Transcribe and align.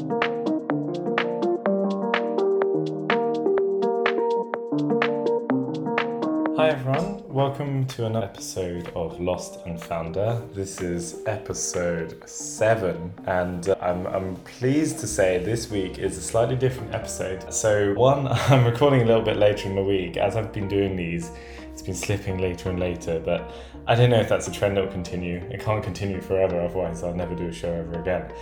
Hi 0.00 0.06
everyone, 6.70 7.22
welcome 7.28 7.84
to 7.88 8.06
another 8.06 8.24
episode 8.24 8.90
of 8.96 9.20
Lost 9.20 9.58
and 9.66 9.78
Founder. 9.78 10.40
This 10.54 10.80
is 10.80 11.18
episode 11.26 12.26
seven, 12.26 13.12
and 13.26 13.68
uh, 13.68 13.76
I'm, 13.82 14.06
I'm 14.06 14.36
pleased 14.36 15.00
to 15.00 15.06
say 15.06 15.44
this 15.44 15.70
week 15.70 15.98
is 15.98 16.16
a 16.16 16.22
slightly 16.22 16.56
different 16.56 16.94
episode. 16.94 17.52
So, 17.52 17.92
one, 17.92 18.26
I'm 18.30 18.64
recording 18.64 19.02
a 19.02 19.04
little 19.04 19.20
bit 19.20 19.36
later 19.36 19.68
in 19.68 19.74
the 19.74 19.84
week. 19.84 20.16
As 20.16 20.34
I've 20.34 20.50
been 20.50 20.68
doing 20.68 20.96
these, 20.96 21.30
it's 21.72 21.82
been 21.82 21.94
slipping 21.94 22.38
later 22.38 22.70
and 22.70 22.80
later, 22.80 23.20
but 23.22 23.52
I 23.86 23.96
don't 23.96 24.08
know 24.08 24.20
if 24.20 24.30
that's 24.30 24.48
a 24.48 24.52
trend 24.52 24.78
that 24.78 24.84
will 24.86 24.92
continue. 24.92 25.46
It 25.50 25.60
can't 25.60 25.84
continue 25.84 26.22
forever, 26.22 26.58
otherwise, 26.58 27.02
I'll 27.02 27.12
never 27.12 27.34
do 27.34 27.48
a 27.48 27.52
show 27.52 27.70
ever 27.70 28.00
again 28.00 28.32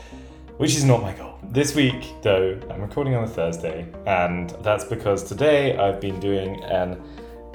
which 0.58 0.74
is 0.74 0.84
not 0.84 1.00
my 1.00 1.12
goal. 1.12 1.38
This 1.50 1.74
week, 1.74 2.14
though, 2.20 2.60
I'm 2.68 2.82
recording 2.82 3.14
on 3.14 3.24
a 3.24 3.28
Thursday, 3.28 3.86
and 4.06 4.50
that's 4.62 4.84
because 4.84 5.22
today 5.22 5.78
I've 5.78 6.00
been 6.00 6.20
doing 6.20 6.62
an 6.64 7.00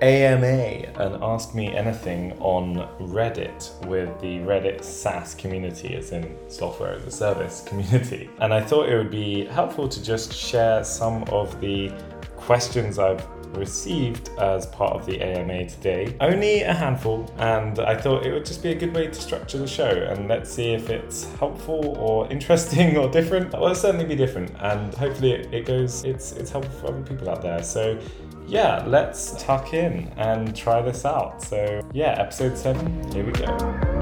AMA, 0.02 0.46
an 0.46 1.20
Ask 1.22 1.54
Me 1.54 1.68
Anything 1.76 2.32
on 2.40 2.88
Reddit 3.00 3.86
with 3.86 4.10
the 4.22 4.40
Reddit 4.40 4.84
SaaS 4.84 5.36
community, 5.36 5.96
as 5.96 6.12
in 6.12 6.36
software 6.50 6.94
as 6.94 7.06
a 7.06 7.12
service 7.12 7.64
community. 7.68 8.30
And 8.40 8.54
I 8.54 8.62
thought 8.62 8.90
it 8.90 8.98
would 8.98 9.12
be 9.12 9.46
helpful 9.46 9.88
to 9.90 10.04
just 10.04 10.34
share 10.34 10.84
some 10.84 11.24
of 11.26 11.60
the 11.60 11.92
questions 12.38 13.00
I've 13.00 13.26
received 13.56 14.30
as 14.38 14.66
part 14.68 14.94
of 14.94 15.06
the 15.06 15.22
AMA 15.22 15.68
today. 15.68 16.16
Only 16.20 16.62
a 16.62 16.74
handful, 16.74 17.32
and 17.38 17.80
I 17.80 17.96
thought 17.96 18.26
it 18.26 18.34
would 18.34 18.46
just 18.46 18.64
be 18.64 18.72
a 18.72 18.76
good 18.76 18.94
way 18.94 19.08
to 19.08 19.14
structure 19.14 19.58
the 19.58 19.68
show. 19.68 19.90
And 19.90 20.28
let's 20.28 20.52
see 20.52 20.74
if 20.74 20.90
it's 20.90 21.26
helpful 21.36 21.98
or 21.98 22.28
interesting 22.32 22.98
or 22.98 23.10
different. 23.10 23.54
Well, 23.54 23.64
it'll 23.64 23.76
certainly 23.76 24.06
be 24.06 24.16
different, 24.16 24.52
and 24.60 24.94
hopefully 24.94 25.32
it, 25.32 25.66
goes. 25.66 26.04
It's 26.04 26.34
it's 26.34 26.52
helpful 26.52 26.74
for 26.80 26.88
other 26.88 27.04
people 27.04 27.30
out 27.30 27.42
there. 27.42 27.64
So 27.64 28.00
yeah, 28.48 28.84
let's 28.86 29.42
tuck 29.42 29.74
in 29.74 30.12
and 30.18 30.56
try 30.56 30.82
this 30.82 31.06
out. 31.06 31.42
So 31.42 31.82
yeah, 31.94 32.16
episode 32.20 32.58
seven. 32.58 33.12
Here 33.12 33.26
we 33.26 33.32
go. 33.32 33.93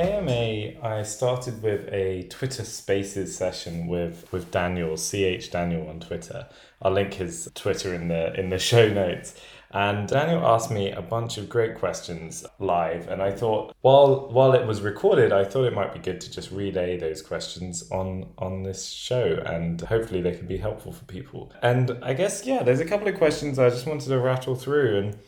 AMA, 0.00 0.80
I 0.82 1.02
started 1.02 1.62
with 1.62 1.86
a 1.92 2.22
Twitter 2.30 2.64
Spaces 2.64 3.36
session 3.36 3.86
with 3.86 4.32
with 4.32 4.50
Daniel, 4.50 4.96
CH 4.96 5.50
Daniel 5.50 5.88
on 5.90 6.00
Twitter. 6.00 6.46
I'll 6.80 6.92
link 6.92 7.14
his 7.14 7.50
Twitter 7.54 7.92
in 7.94 8.08
the 8.08 8.32
in 8.32 8.48
the 8.48 8.58
show 8.70 8.88
notes. 8.88 9.34
And 9.72 10.08
Daniel 10.08 10.44
asked 10.44 10.70
me 10.70 10.90
a 10.90 11.02
bunch 11.02 11.36
of 11.36 11.50
great 11.50 11.76
questions 11.76 12.46
live, 12.58 13.08
and 13.08 13.20
I 13.20 13.30
thought 13.30 13.76
while 13.82 14.30
while 14.30 14.54
it 14.54 14.66
was 14.66 14.80
recorded, 14.80 15.34
I 15.34 15.44
thought 15.44 15.64
it 15.64 15.74
might 15.74 15.92
be 15.92 16.00
good 16.00 16.20
to 16.22 16.30
just 16.30 16.50
relay 16.50 16.96
those 16.96 17.20
questions 17.20 17.86
on 17.90 18.32
on 18.38 18.62
this 18.62 18.88
show, 18.88 19.42
and 19.44 19.82
hopefully 19.82 20.22
they 20.22 20.32
can 20.34 20.46
be 20.46 20.56
helpful 20.56 20.92
for 20.92 21.04
people. 21.04 21.52
And 21.60 21.98
I 22.02 22.14
guess 22.14 22.46
yeah, 22.46 22.62
there's 22.62 22.80
a 22.80 22.86
couple 22.86 23.06
of 23.06 23.16
questions 23.16 23.58
I 23.58 23.68
just 23.68 23.86
wanted 23.86 24.08
to 24.08 24.18
rattle 24.18 24.54
through 24.56 24.96
and 24.98 25.18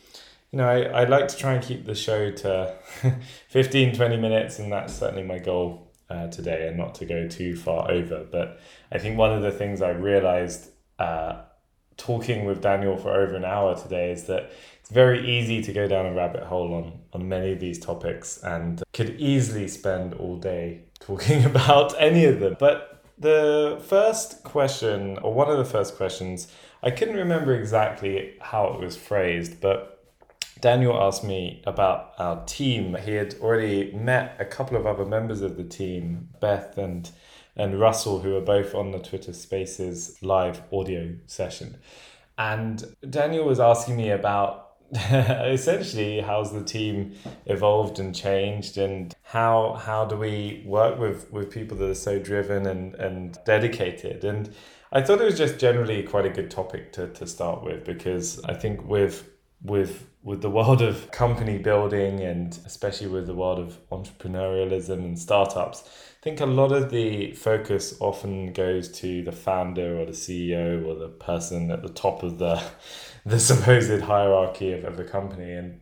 you 0.53 0.57
know, 0.57 0.69
I, 0.69 1.01
I'd 1.01 1.09
like 1.09 1.27
to 1.29 1.35
try 1.35 1.55
and 1.55 1.63
keep 1.63 1.85
the 1.85 1.95
show 1.95 2.29
to 2.29 2.75
15, 3.49 3.95
20 3.95 4.17
minutes, 4.17 4.59
and 4.59 4.71
that's 4.71 4.93
certainly 4.93 5.23
my 5.23 5.39
goal 5.39 5.91
uh, 6.11 6.27
today, 6.27 6.67
and 6.67 6.77
not 6.77 6.93
to 6.95 7.05
go 7.05 7.27
too 7.27 7.55
far 7.55 7.89
over. 7.89 8.23
But 8.31 8.59
I 8.91 8.99
think 8.99 9.17
one 9.17 9.33
of 9.33 9.41
the 9.41 9.51
things 9.51 9.81
I 9.81 9.89
realized 9.89 10.69
uh, 10.99 11.41
talking 11.97 12.45
with 12.45 12.61
Daniel 12.61 12.97
for 12.97 13.09
over 13.09 13.35
an 13.35 13.45
hour 13.45 13.75
today 13.75 14.11
is 14.11 14.25
that 14.25 14.51
it's 14.79 14.91
very 14.91 15.27
easy 15.27 15.59
to 15.63 15.73
go 15.73 15.87
down 15.87 16.05
a 16.05 16.13
rabbit 16.13 16.43
hole 16.43 16.71
on, 16.75 16.99
on 17.13 17.27
many 17.27 17.51
of 17.51 17.59
these 17.59 17.79
topics 17.79 18.37
and 18.43 18.83
could 18.93 19.19
easily 19.19 19.67
spend 19.67 20.13
all 20.13 20.37
day 20.37 20.81
talking 20.99 21.45
about 21.53 21.99
any 21.99 22.25
of 22.25 22.39
them. 22.39 22.57
But 22.59 23.03
the 23.17 23.81
first 23.87 24.43
question, 24.43 25.17
or 25.17 25.33
one 25.33 25.49
of 25.49 25.57
the 25.57 25.65
first 25.65 25.95
questions, 25.95 26.47
I 26.83 26.91
couldn't 26.91 27.15
remember 27.15 27.55
exactly 27.55 28.35
how 28.39 28.67
it 28.67 28.79
was 28.79 28.95
phrased, 28.95 29.59
but 29.59 29.92
Daniel 30.63 30.97
asked 30.97 31.25
me 31.25 31.61
about 31.67 32.13
our 32.17 32.41
team. 32.45 32.95
He 32.95 33.15
had 33.15 33.35
already 33.41 33.91
met 33.91 34.37
a 34.39 34.45
couple 34.45 34.77
of 34.77 34.85
other 34.87 35.03
members 35.03 35.41
of 35.41 35.57
the 35.57 35.63
team, 35.65 36.29
Beth 36.39 36.77
and 36.77 37.11
and 37.57 37.81
Russell, 37.81 38.21
who 38.21 38.37
are 38.37 38.41
both 38.55 38.73
on 38.73 38.91
the 38.91 38.99
Twitter 38.99 39.33
Spaces 39.33 40.17
live 40.21 40.61
audio 40.71 41.17
session. 41.25 41.79
And 42.37 42.81
Daniel 43.09 43.43
was 43.43 43.59
asking 43.59 43.97
me 43.97 44.11
about 44.11 44.75
essentially 44.93 46.21
how's 46.21 46.53
the 46.53 46.63
team 46.63 47.13
evolved 47.45 47.99
and 47.99 48.15
changed 48.15 48.77
and 48.77 49.13
how 49.23 49.73
how 49.73 50.05
do 50.05 50.15
we 50.15 50.63
work 50.65 50.97
with 50.97 51.29
with 51.29 51.51
people 51.51 51.75
that 51.75 51.89
are 51.89 51.93
so 52.09 52.19
driven 52.19 52.67
and 52.67 52.95
and 52.95 53.37
dedicated 53.43 54.23
and 54.23 54.53
I 54.93 55.01
thought 55.01 55.19
it 55.19 55.25
was 55.25 55.37
just 55.37 55.57
generally 55.57 56.03
quite 56.03 56.27
a 56.27 56.29
good 56.29 56.51
topic 56.51 56.93
to, 56.93 57.07
to 57.07 57.25
start 57.25 57.63
with 57.63 57.83
because 57.83 58.39
I 58.45 58.53
think 58.53 58.87
with 58.87 59.32
with 59.63 60.07
with 60.23 60.41
the 60.41 60.49
world 60.49 60.81
of 60.81 61.11
company 61.11 61.57
building 61.57 62.21
and 62.21 62.57
especially 62.65 63.07
with 63.07 63.27
the 63.27 63.33
world 63.33 63.59
of 63.59 63.77
entrepreneurialism 63.89 64.99
and 64.99 65.19
startups, 65.19 65.83
I 65.85 66.23
think 66.23 66.39
a 66.39 66.45
lot 66.45 66.71
of 66.71 66.91
the 66.91 67.33
focus 67.33 67.97
often 67.99 68.53
goes 68.53 68.89
to 68.99 69.21
the 69.21 69.33
founder 69.33 69.99
or 69.99 70.05
the 70.05 70.13
CEO 70.13 70.85
or 70.85 70.95
the 70.95 71.09
person 71.09 71.71
at 71.71 71.81
the 71.81 71.89
top 71.89 72.23
of 72.23 72.37
the 72.37 72.63
the 73.25 73.39
supposed 73.39 74.01
hierarchy 74.01 74.71
of, 74.71 74.85
of 74.85 74.97
the 74.97 75.03
company. 75.03 75.51
And 75.51 75.81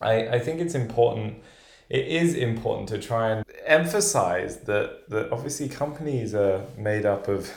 I, 0.00 0.28
I 0.28 0.38
think 0.38 0.60
it's 0.60 0.74
important 0.74 1.42
it 1.88 2.06
is 2.06 2.34
important 2.34 2.88
to 2.90 2.98
try 2.98 3.30
and 3.30 3.44
emphasize 3.64 4.60
that 4.60 5.08
that 5.08 5.32
obviously 5.32 5.68
companies 5.68 6.34
are 6.34 6.66
made 6.76 7.06
up 7.06 7.28
of 7.28 7.50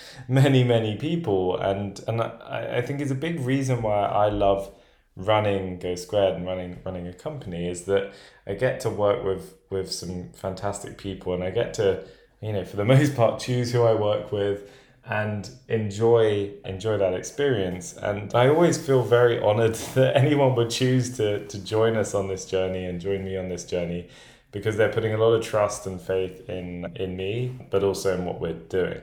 many 0.28 0.64
many 0.64 0.96
people. 0.96 1.56
And 1.56 2.00
and 2.06 2.20
I, 2.20 2.78
I 2.78 2.82
think 2.82 3.00
it's 3.00 3.10
a 3.10 3.16
big 3.16 3.40
reason 3.40 3.82
why 3.82 4.02
I 4.04 4.28
love 4.28 4.70
running 5.16 5.78
Go 5.78 5.94
Squared 5.94 6.36
and 6.36 6.46
running 6.46 6.78
running 6.84 7.06
a 7.06 7.12
company 7.12 7.68
is 7.68 7.84
that 7.84 8.12
I 8.46 8.54
get 8.54 8.80
to 8.80 8.90
work 8.90 9.24
with 9.24 9.54
with 9.70 9.92
some 9.92 10.30
fantastic 10.32 10.98
people 10.98 11.34
and 11.34 11.44
I 11.44 11.50
get 11.50 11.74
to 11.74 12.04
you 12.40 12.52
know 12.52 12.64
for 12.64 12.76
the 12.76 12.84
most 12.94 13.14
part 13.14 13.40
choose 13.40 13.72
who 13.72 13.82
I 13.82 13.94
work 13.94 14.32
with 14.32 14.70
and 15.04 15.50
enjoy 15.68 16.52
enjoy 16.64 16.96
that 16.98 17.14
experience. 17.14 17.94
And 17.96 18.32
I 18.34 18.48
always 18.48 18.78
feel 18.84 19.02
very 19.02 19.40
honored 19.40 19.74
that 19.94 20.16
anyone 20.16 20.54
would 20.54 20.70
choose 20.70 21.16
to 21.16 21.46
to 21.46 21.58
join 21.58 21.96
us 21.96 22.14
on 22.14 22.28
this 22.28 22.44
journey 22.44 22.84
and 22.84 23.00
join 23.00 23.24
me 23.24 23.36
on 23.36 23.48
this 23.48 23.64
journey 23.64 24.08
because 24.52 24.76
they're 24.76 24.92
putting 24.92 25.14
a 25.14 25.16
lot 25.16 25.32
of 25.32 25.44
trust 25.44 25.86
and 25.86 26.00
faith 26.00 26.48
in 26.48 26.92
in 26.96 27.16
me 27.16 27.58
but 27.70 27.82
also 27.82 28.14
in 28.14 28.24
what 28.24 28.40
we're 28.40 28.52
doing 28.52 29.00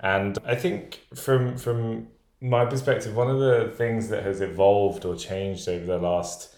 and 0.00 0.38
I 0.44 0.54
think 0.54 1.00
from 1.14 1.56
from 1.56 2.08
my 2.40 2.64
perspective, 2.64 3.14
one 3.14 3.30
of 3.30 3.38
the 3.38 3.72
things 3.76 4.08
that 4.08 4.22
has 4.22 4.40
evolved 4.40 5.04
or 5.04 5.14
changed 5.14 5.68
over 5.68 5.84
the 5.84 5.98
last 5.98 6.54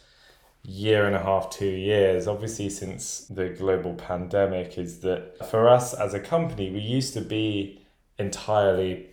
year 0.62 1.06
and 1.06 1.16
a 1.16 1.18
half, 1.18 1.50
two 1.50 1.66
years, 1.66 2.28
obviously 2.28 2.70
since 2.70 3.26
the 3.28 3.48
global 3.48 3.94
pandemic, 3.94 4.78
is 4.78 5.00
that 5.00 5.44
for 5.50 5.68
us 5.68 5.92
as 5.92 6.14
a 6.14 6.20
company, 6.20 6.70
we 6.70 6.78
used 6.78 7.14
to 7.14 7.20
be 7.20 7.82
entirely 8.16 9.08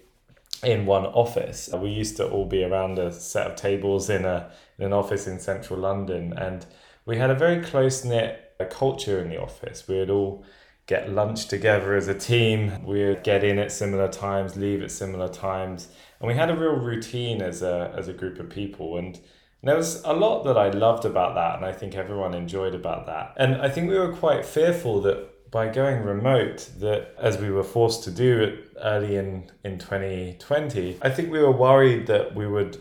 in 0.64 0.86
one 0.86 1.06
office. 1.08 1.70
We 1.74 1.90
used 1.90 2.18
to 2.18 2.30
all 2.30 2.46
be 2.46 2.64
around 2.64 3.00
a 3.00 3.12
set 3.12 3.48
of 3.48 3.56
tables 3.56 4.10
in 4.10 4.26
a 4.26 4.52
in 4.78 4.86
an 4.86 4.94
office 4.94 5.28
in 5.28 5.40
central 5.40 5.80
London, 5.80 6.34
and 6.38 6.66
we 7.06 7.18
had 7.18 7.32
a 7.32 7.36
very 7.36 7.64
close 7.64 8.06
knit 8.06 8.46
culture 8.70 9.20
in 9.20 9.30
the 9.30 9.42
office. 9.42 9.88
We 9.88 9.98
would 10.00 10.10
all 10.10 10.44
get 10.90 11.14
lunch 11.14 11.48
together 11.48 11.96
as 11.96 12.08
a 12.08 12.16
team. 12.16 12.84
We 12.84 13.06
would 13.06 13.24
get 13.24 13.44
in 13.44 13.60
at 13.60 13.72
similar 13.72 14.08
times, 14.08 14.58
leave 14.58 14.82
at 14.82 14.90
similar 14.90 15.30
times. 15.30 15.88
And 16.20 16.28
we 16.28 16.34
had 16.34 16.50
a 16.50 16.56
real 16.56 16.78
routine 16.78 17.44
as 17.44 17.62
a 17.62 17.94
as 17.96 18.08
a 18.08 18.14
group 18.14 18.40
of 18.40 18.50
people. 18.50 18.98
And 18.98 19.20
there 19.62 19.76
was 19.76 20.02
a 20.04 20.14
lot 20.14 20.44
that 20.46 20.58
I 20.58 20.70
loved 20.70 21.06
about 21.06 21.36
that 21.36 21.58
and 21.58 21.66
I 21.66 21.74
think 21.74 21.94
everyone 21.94 22.34
enjoyed 22.34 22.74
about 22.74 23.06
that. 23.06 23.34
And 23.38 23.62
I 23.62 23.70
think 23.70 23.88
we 23.88 24.00
were 24.00 24.14
quite 24.14 24.44
fearful 24.44 25.00
that 25.02 25.52
by 25.52 25.68
going 25.68 26.04
remote 26.04 26.70
that 26.80 27.14
as 27.20 27.38
we 27.38 27.52
were 27.52 27.64
forced 27.64 28.04
to 28.06 28.12
do 28.12 28.42
it 28.42 28.54
early 28.82 29.16
in 29.16 29.52
in 29.64 29.78
2020 29.80 31.00
I 31.02 31.10
think 31.10 31.32
we 31.32 31.40
were 31.40 31.58
worried 31.68 32.08
that 32.08 32.36
we 32.36 32.48
would 32.48 32.78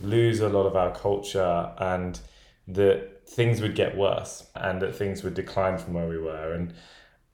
lose 0.00 0.40
a 0.40 0.48
lot 0.48 0.66
of 0.66 0.74
our 0.76 0.92
culture 0.94 1.72
and 1.78 2.18
that 2.68 3.28
things 3.28 3.60
would 3.60 3.74
get 3.74 3.96
worse 3.96 4.46
and 4.54 4.80
that 4.82 4.94
things 4.94 5.22
would 5.22 5.34
decline 5.34 5.78
from 5.78 5.94
where 5.94 6.08
we 6.08 6.18
were. 6.18 6.52
And 6.52 6.74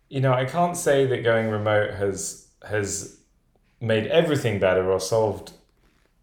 you 0.08 0.20
know 0.20 0.32
I 0.32 0.44
can't 0.44 0.76
say 0.76 1.06
that 1.06 1.22
going 1.22 1.50
remote 1.50 1.94
has 1.94 2.49
has 2.69 3.19
made 3.81 4.06
everything 4.06 4.58
better 4.58 4.90
or 4.90 5.00
solved 5.00 5.52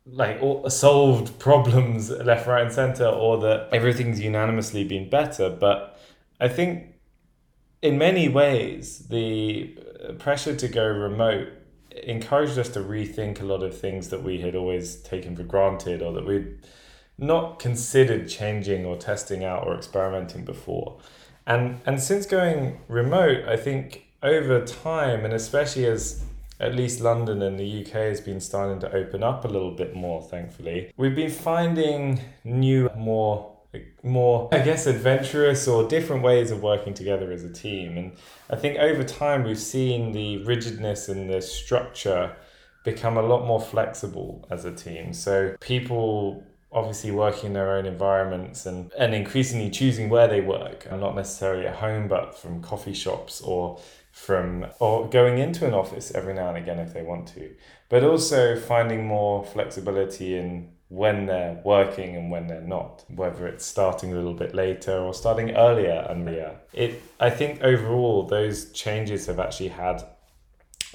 like 0.06 0.38
or 0.42 0.70
solved 0.70 1.40
problems 1.40 2.10
left 2.30 2.48
right 2.48 2.64
and 2.64 2.72
center 2.72 3.06
or 3.06 3.40
that 3.40 3.70
everything's 3.72 4.20
unanimously 4.20 4.84
been 4.84 5.10
better. 5.10 5.50
But 5.50 6.00
i 6.40 6.48
think 6.48 6.96
in 7.82 7.98
many 7.98 8.28
ways 8.28 9.08
the 9.10 9.78
uh, 10.08 10.14
pressure 10.14 10.56
to 10.56 10.68
go 10.68 10.86
remote 10.86 11.48
encouraged 12.04 12.58
us 12.58 12.70
to 12.70 12.80
rethink 12.80 13.40
a 13.40 13.46
lot 13.46 13.64
of 13.64 13.78
things 13.78 14.10
that 14.10 14.22
we 14.22 14.42
had 14.42 14.56
always 14.56 14.98
taken 14.98 15.36
for 15.36 15.44
granted 15.44 16.02
or 16.02 16.12
that 16.12 16.26
we'd 16.26 16.58
not 17.18 17.60
considered 17.60 18.28
changing 18.28 18.86
or 18.86 18.98
testing 18.98 19.46
out 19.46 19.66
or 19.66 19.76
experimenting 19.76 20.44
before 20.44 20.98
And 21.48 21.82
and 21.86 22.02
since 22.02 22.26
going 22.26 22.80
remote, 22.88 23.48
I 23.48 23.58
think 23.58 24.06
over 24.24 24.66
time, 24.66 25.26
and 25.26 25.34
especially 25.34 25.86
as 25.86 26.24
at 26.60 26.74
least 26.74 27.02
London 27.02 27.42
and 27.42 27.60
the 27.60 27.82
UK 27.82 27.92
has 27.92 28.22
been 28.22 28.40
starting 28.40 28.80
to 28.80 28.92
open 28.94 29.24
up 29.24 29.44
a 29.44 29.48
little 29.48 29.72
bit 29.72 29.96
more, 29.96 30.22
thankfully, 30.22 30.92
we've 30.98 31.16
been 31.16 31.32
finding 31.32 32.22
new, 32.44 32.90
more 32.96 33.52
more 34.04 34.48
i 34.54 34.60
guess 34.60 34.86
adventurous 34.86 35.68
or 35.68 35.86
different 35.90 36.24
ways 36.24 36.50
of 36.50 36.64
working 36.64 36.94
together 36.94 37.32
as 37.34 37.44
a 37.44 37.52
team. 37.52 37.98
And 37.98 38.14
i 38.50 38.56
think 38.56 38.78
over 38.80 39.04
time 39.04 39.44
we've 39.44 39.60
seen 39.60 40.14
the 40.14 40.38
rigidness 40.46 41.10
and 41.10 41.30
the 41.30 41.42
structure 41.42 42.34
become 42.86 43.18
a 43.18 43.22
lot 43.22 43.46
more 43.46 43.60
flexible 43.60 44.48
as 44.50 44.64
a 44.64 44.72
team. 44.72 45.12
So 45.12 45.56
people 45.60 46.44
obviously 46.72 47.12
working 47.12 47.48
in 47.48 47.54
their 47.54 47.72
own 47.78 47.86
environments 47.86 48.66
and, 48.66 48.92
and 48.98 49.14
increasingly 49.14 49.70
choosing 49.70 50.10
where 50.10 50.28
they 50.28 50.42
work 50.42 50.86
and 50.90 51.00
not 51.00 51.16
necessarily 51.16 51.66
at 51.66 51.76
home 51.76 52.08
but 52.08 52.38
from 52.38 52.62
coffee 52.62 52.94
shops 52.94 53.42
or 53.42 53.80
from 54.12 54.66
or 54.80 55.10
going 55.10 55.38
into 55.38 55.66
an 55.66 55.74
office 55.74 56.12
every 56.16 56.34
now 56.34 56.50
and 56.50 56.58
again 56.58 56.80
if 56.80 56.94
they 56.94 57.04
want 57.04 57.28
to. 57.28 57.54
But 57.90 58.04
also 58.04 58.58
finding 58.60 59.06
more 59.06 59.46
flexibility 59.46 60.38
in 60.38 60.72
when 60.88 61.26
they're 61.26 61.60
working 61.66 62.16
and 62.16 62.30
when 62.30 62.48
they're 62.48 62.62
not 62.62 63.04
whether 63.10 63.48
it's 63.48 63.66
starting 63.66 64.14
a 64.14 64.16
little 64.16 64.34
bit 64.34 64.54
later 64.54 64.98
or 64.98 65.14
starting 65.14 65.52
earlier 65.56 66.06
and 66.10 66.30
it 66.74 67.02
i 67.20 67.30
think 67.30 67.62
overall 67.64 68.28
those 68.28 68.72
changes 68.72 69.26
have 69.26 69.40
actually 69.40 69.70
had 69.70 70.04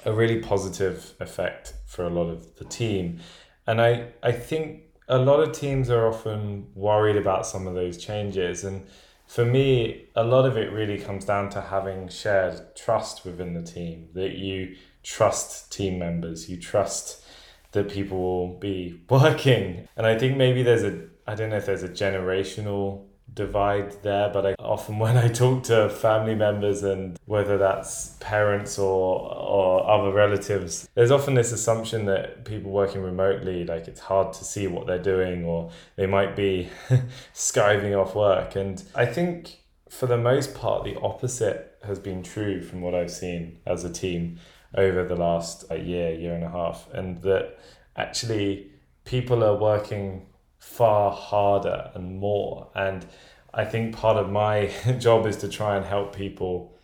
a 0.05 0.13
really 0.13 0.39
positive 0.41 1.15
effect 1.19 1.75
for 1.87 2.05
a 2.05 2.09
lot 2.09 2.31
of 2.31 2.57
the 2.57 2.65
team. 2.65 3.19
And 3.67 3.81
i 3.81 4.07
i 4.23 4.33
think 4.33 4.83
a 5.11 5.19
lot 5.19 5.41
of 5.41 5.53
teams 5.53 5.91
are 5.91 6.07
often 6.07 6.69
worried 6.75 7.17
about 7.17 7.45
some 7.45 7.67
of 7.67 7.75
those 7.75 7.99
changes. 7.99 8.63
And 8.63 8.87
for 9.27 9.45
me, 9.45 10.07
a 10.15 10.23
lot 10.23 10.47
of 10.47 10.57
it 10.57 10.73
really 10.73 10.99
comes 10.99 11.25
down 11.25 11.51
to 11.51 11.61
having 11.61 12.09
shared 12.09 12.77
trust 12.77 13.25
within 13.25 13.53
the 13.53 13.63
team 13.63 14.09
that 14.15 14.39
you 14.39 14.77
trust 15.03 15.73
team 15.73 15.99
members, 15.99 16.49
you 16.49 16.57
trust 16.57 17.25
that 17.73 17.91
people 17.91 18.19
will 18.19 18.59
be 18.59 19.01
working. 19.11 19.89
And 19.97 20.07
I 20.07 20.17
think 20.17 20.37
maybe 20.37 20.63
there's 20.63 20.85
a, 20.85 21.07
I 21.27 21.35
don't 21.35 21.51
know 21.51 21.57
if 21.57 21.67
there's 21.67 21.83
a 21.83 21.89
generational 21.89 23.07
divide 23.35 24.03
there 24.03 24.31
but 24.33 24.47
I 24.47 24.55
often 24.59 24.99
when 25.05 25.17
I 25.17 25.29
talk 25.29 25.65
to 25.65 25.89
family 25.89 26.35
members 26.35 26.83
and 26.83 27.19
whether 27.27 27.59
that's 27.59 28.17
parents 28.21 28.79
or 28.79 29.33
or 29.33 29.89
other 29.91 30.13
relatives 30.13 30.89
there's 30.95 31.11
often 31.11 31.35
this 31.35 31.53
assumption 31.53 32.07
that 32.07 32.45
people 32.45 32.71
working 32.71 33.03
remotely 33.03 33.65
like 33.65 33.89
it's 33.89 34.01
hard 34.01 34.33
to 34.35 34.45
see 34.45 34.67
what 34.67 34.87
they're 34.87 34.99
doing 35.03 35.45
or 35.45 35.71
they 35.97 36.07
might 36.07 36.37
be 36.37 36.69
skiving 37.35 37.99
off 38.01 38.15
work. 38.15 38.57
And 38.57 38.83
I 38.95 39.07
think 39.07 39.59
for 39.89 40.07
the 40.07 40.17
most 40.17 40.55
part 40.55 40.85
the 40.85 40.99
opposite 41.01 41.79
has 41.85 41.99
been 41.99 42.23
true 42.23 42.63
from 42.63 42.81
what 42.83 42.95
I've 42.95 43.11
seen 43.11 43.59
as 43.67 43.85
a 43.85 43.93
team 43.93 44.39
over 44.75 45.05
the 45.05 45.17
last 45.17 45.65
a 45.71 45.79
year 45.79 46.15
year 46.15 46.35
and 46.35 46.45
a 46.45 46.51
half 46.51 46.89
and 46.93 47.21
that 47.23 47.59
actually 47.97 48.71
people 49.05 49.43
are 49.43 49.57
working 49.57 50.27
far 50.61 51.11
harder 51.11 51.91
and 51.95 52.21
more. 52.21 52.69
And 52.75 53.05
I 53.53 53.65
think 53.65 53.97
part 53.97 54.17
of 54.17 54.31
my 54.31 54.67
job 54.99 55.27
is 55.27 55.39
to 55.39 55.49
try 55.49 55.77
and 55.77 55.85
help 55.85 56.15
people 56.15 56.77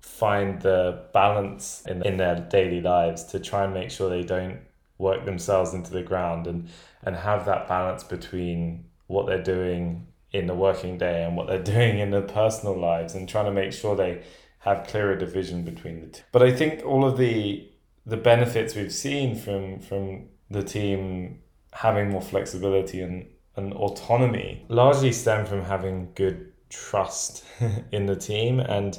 find 0.00 0.62
the 0.62 1.06
balance 1.12 1.82
in, 1.88 2.06
in 2.06 2.16
their 2.16 2.36
daily 2.36 2.80
lives 2.80 3.24
to 3.24 3.40
try 3.40 3.64
and 3.64 3.74
make 3.74 3.90
sure 3.90 4.08
they 4.08 4.22
don't 4.22 4.60
work 4.98 5.24
themselves 5.24 5.74
into 5.74 5.90
the 5.90 6.02
ground 6.02 6.46
and, 6.46 6.68
and 7.02 7.16
have 7.16 7.44
that 7.46 7.66
balance 7.66 8.04
between 8.04 8.84
what 9.08 9.26
they're 9.26 9.42
doing 9.42 10.06
in 10.32 10.46
the 10.46 10.54
working 10.54 10.96
day 10.96 11.24
and 11.24 11.36
what 11.36 11.48
they're 11.48 11.62
doing 11.74 11.98
in 11.98 12.10
their 12.10 12.22
personal 12.22 12.78
lives 12.78 13.14
and 13.14 13.28
trying 13.28 13.46
to 13.46 13.50
make 13.50 13.72
sure 13.72 13.96
they 13.96 14.22
have 14.60 14.86
clearer 14.86 15.16
division 15.16 15.64
between 15.64 16.00
the 16.00 16.06
two. 16.08 16.22
But 16.32 16.42
I 16.42 16.52
think 16.52 16.84
all 16.84 17.04
of 17.04 17.16
the 17.16 17.68
the 18.04 18.16
benefits 18.16 18.76
we've 18.76 18.92
seen 18.92 19.34
from 19.34 19.80
from 19.80 20.28
the 20.48 20.62
team 20.62 21.40
having 21.76 22.08
more 22.08 22.22
flexibility 22.22 23.00
and, 23.00 23.26
and 23.56 23.74
autonomy 23.74 24.64
largely 24.68 25.12
stem 25.12 25.44
from 25.44 25.62
having 25.62 26.08
good 26.14 26.50
trust 26.70 27.44
in 27.92 28.06
the 28.06 28.16
team 28.16 28.60
and 28.60 28.98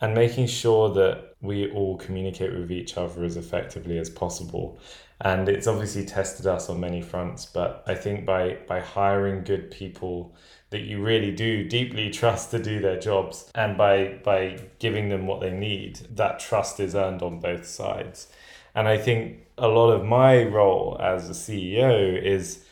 and 0.00 0.14
making 0.14 0.46
sure 0.46 0.92
that 0.92 1.34
we 1.40 1.70
all 1.70 1.96
communicate 1.96 2.52
with 2.52 2.72
each 2.72 2.96
other 2.96 3.22
as 3.22 3.36
effectively 3.36 3.98
as 3.98 4.10
possible. 4.10 4.76
And 5.20 5.48
it's 5.48 5.68
obviously 5.68 6.04
tested 6.04 6.48
us 6.48 6.68
on 6.68 6.80
many 6.80 7.00
fronts 7.00 7.46
but 7.46 7.84
i 7.86 7.94
think 7.94 8.26
by 8.26 8.58
by 8.66 8.80
hiring 8.80 9.44
good 9.44 9.70
people 9.70 10.34
that 10.70 10.80
you 10.80 11.00
really 11.00 11.30
do 11.30 11.68
deeply 11.68 12.10
trust 12.20 12.50
to 12.50 12.60
do 12.60 12.80
their 12.80 12.98
jobs 12.98 13.50
and 13.54 13.76
by 13.76 14.18
by 14.24 14.58
giving 14.80 15.08
them 15.08 15.26
what 15.26 15.40
they 15.40 15.52
need 15.52 16.00
that 16.10 16.40
trust 16.40 16.80
is 16.80 16.96
earned 16.96 17.22
on 17.22 17.38
both 17.38 17.64
sides 17.64 18.28
and 18.74 18.88
I 18.88 18.98
think 18.98 19.46
a 19.58 19.68
lot 19.68 19.90
of 19.92 20.04
my 20.04 20.44
role 20.44 20.96
as 21.00 21.28
a 21.28 21.32
CEO 21.32 22.20
is 22.20 22.64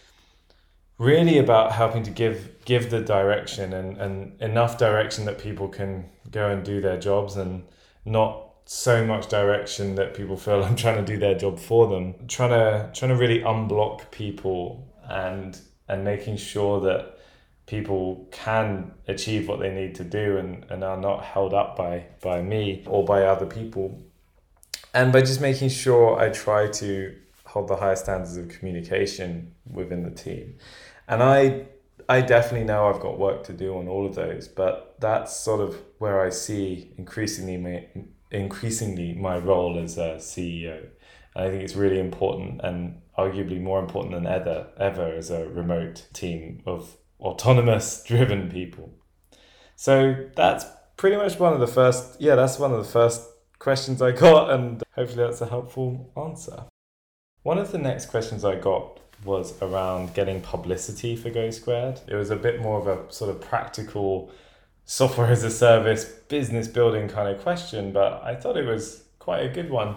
really 0.99 1.39
about 1.39 1.73
helping 1.73 2.03
to 2.03 2.11
give 2.11 2.65
give 2.65 2.91
the 2.91 3.01
direction 3.01 3.73
and, 3.73 3.97
and 3.97 4.41
enough 4.41 4.79
direction 4.79 5.25
that 5.25 5.39
people 5.39 5.69
can 5.69 6.09
go 6.31 6.49
and 6.49 6.65
do 6.65 6.81
their 6.81 6.99
jobs 6.99 7.37
and 7.37 7.65
not 8.05 8.47
so 8.67 9.05
much 9.05 9.29
direction 9.29 9.97
that 9.97 10.15
people 10.15 10.37
feel 10.37 10.63
I'm 10.65 10.77
trying 10.77 11.05
to 11.05 11.13
do 11.13 11.19
their 11.19 11.35
job 11.35 11.59
for 11.59 11.87
them. 11.89 12.15
Trying 12.29 12.51
to 12.51 12.91
trying 12.95 13.11
to 13.11 13.17
really 13.17 13.41
unblock 13.41 14.11
people 14.11 14.87
and 15.09 15.59
and 15.89 16.05
making 16.05 16.37
sure 16.37 16.81
that 16.83 17.19
people 17.67 18.29
can 18.31 18.93
achieve 19.09 19.49
what 19.49 19.61
they 19.61 19.73
need 19.73 19.95
to 19.95 20.05
do 20.05 20.39
and, 20.39 20.65
and 20.71 20.83
are 20.85 20.97
not 20.97 21.25
held 21.25 21.55
up 21.55 21.77
by 21.77 22.07
by 22.21 22.43
me 22.43 22.85
or 22.87 23.05
by 23.05 23.23
other 23.23 23.47
people 23.47 24.03
and 24.95 25.13
by 25.13 25.21
just 25.21 25.41
making 25.41 25.69
sure 25.69 26.19
I 26.19 26.31
try 26.31 26.69
to 26.69 27.17
hold 27.45 27.69
the 27.69 27.77
highest 27.77 28.05
standards 28.05 28.37
of 28.37 28.49
communication 28.49 29.55
within 29.71 30.03
the 30.03 30.11
team. 30.11 30.57
And 31.09 31.23
I 31.23 31.67
I 32.09 32.23
definitely 32.23 32.67
know 32.67 32.89
I've 32.89 33.01
got 33.01 33.19
work 33.19 33.45
to 33.45 33.53
do 33.53 33.77
on 33.79 33.87
all 33.87 34.05
of 34.05 34.17
those, 34.17 34.49
but 34.49 34.97
that's 34.99 35.37
sort 35.37 35.61
of 35.61 35.81
where 35.99 36.21
I 36.21 36.31
see 36.31 36.93
increasingly 36.99 37.57
my, 37.57 37.87
increasingly 38.33 39.15
my 39.15 39.39
role 39.39 39.79
as 39.79 39.97
a 39.97 40.17
CEO. 40.17 40.89
And 41.35 41.45
I 41.45 41.51
think 41.51 41.63
it's 41.63 41.77
really 41.77 42.01
important 42.01 42.63
and 42.65 43.01
arguably 43.17 43.61
more 43.61 43.79
important 43.79 44.15
than 44.15 44.27
ever 44.27 44.69
ever 44.77 45.13
as 45.13 45.31
a 45.31 45.49
remote 45.49 46.07
team 46.13 46.63
of 46.67 46.97
autonomous 47.21 48.03
driven 48.07 48.51
people. 48.51 48.93
So 49.77 50.29
that's 50.35 50.67
pretty 50.97 51.17
much 51.17 51.39
one 51.39 51.53
of 51.53 51.61
the 51.61 51.67
first 51.67 52.21
yeah, 52.21 52.35
that's 52.35 52.59
one 52.59 52.73
of 52.73 52.79
the 52.79 52.91
first 52.91 53.30
questions 53.61 54.03
I 54.03 54.11
got, 54.11 54.51
and 54.51 54.83
hopefully 54.97 55.23
that's 55.25 55.41
a 55.41 55.47
helpful 55.47 56.11
answer. 56.17 56.65
One 57.43 57.59
of 57.59 57.71
the 57.71 57.79
next 57.79 58.07
questions 58.07 58.45
I 58.45 58.57
got 58.57 58.99
was 59.25 59.61
around 59.63 60.15
getting 60.15 60.41
publicity 60.41 61.15
for 61.15 61.31
Go 61.31 61.51
Squared. 61.51 62.01
It 62.09 62.15
was 62.15 62.31
a 62.31 62.37
bit 62.37 62.61
more 62.61 62.81
of 62.81 62.87
a 62.87 63.13
sort 63.13 63.31
of 63.31 63.41
practical 63.41 64.33
software 64.87 65.29
as 65.29 65.45
a 65.45 65.51
service, 65.51 66.05
business 66.05 66.67
building 66.67 67.07
kind 67.07 67.29
of 67.29 67.43
question, 67.43 67.93
but 67.93 68.23
I 68.25 68.35
thought 68.35 68.57
it 68.57 68.67
was 68.67 69.05
quite 69.19 69.45
a 69.45 69.49
good 69.49 69.71
one. 69.71 69.97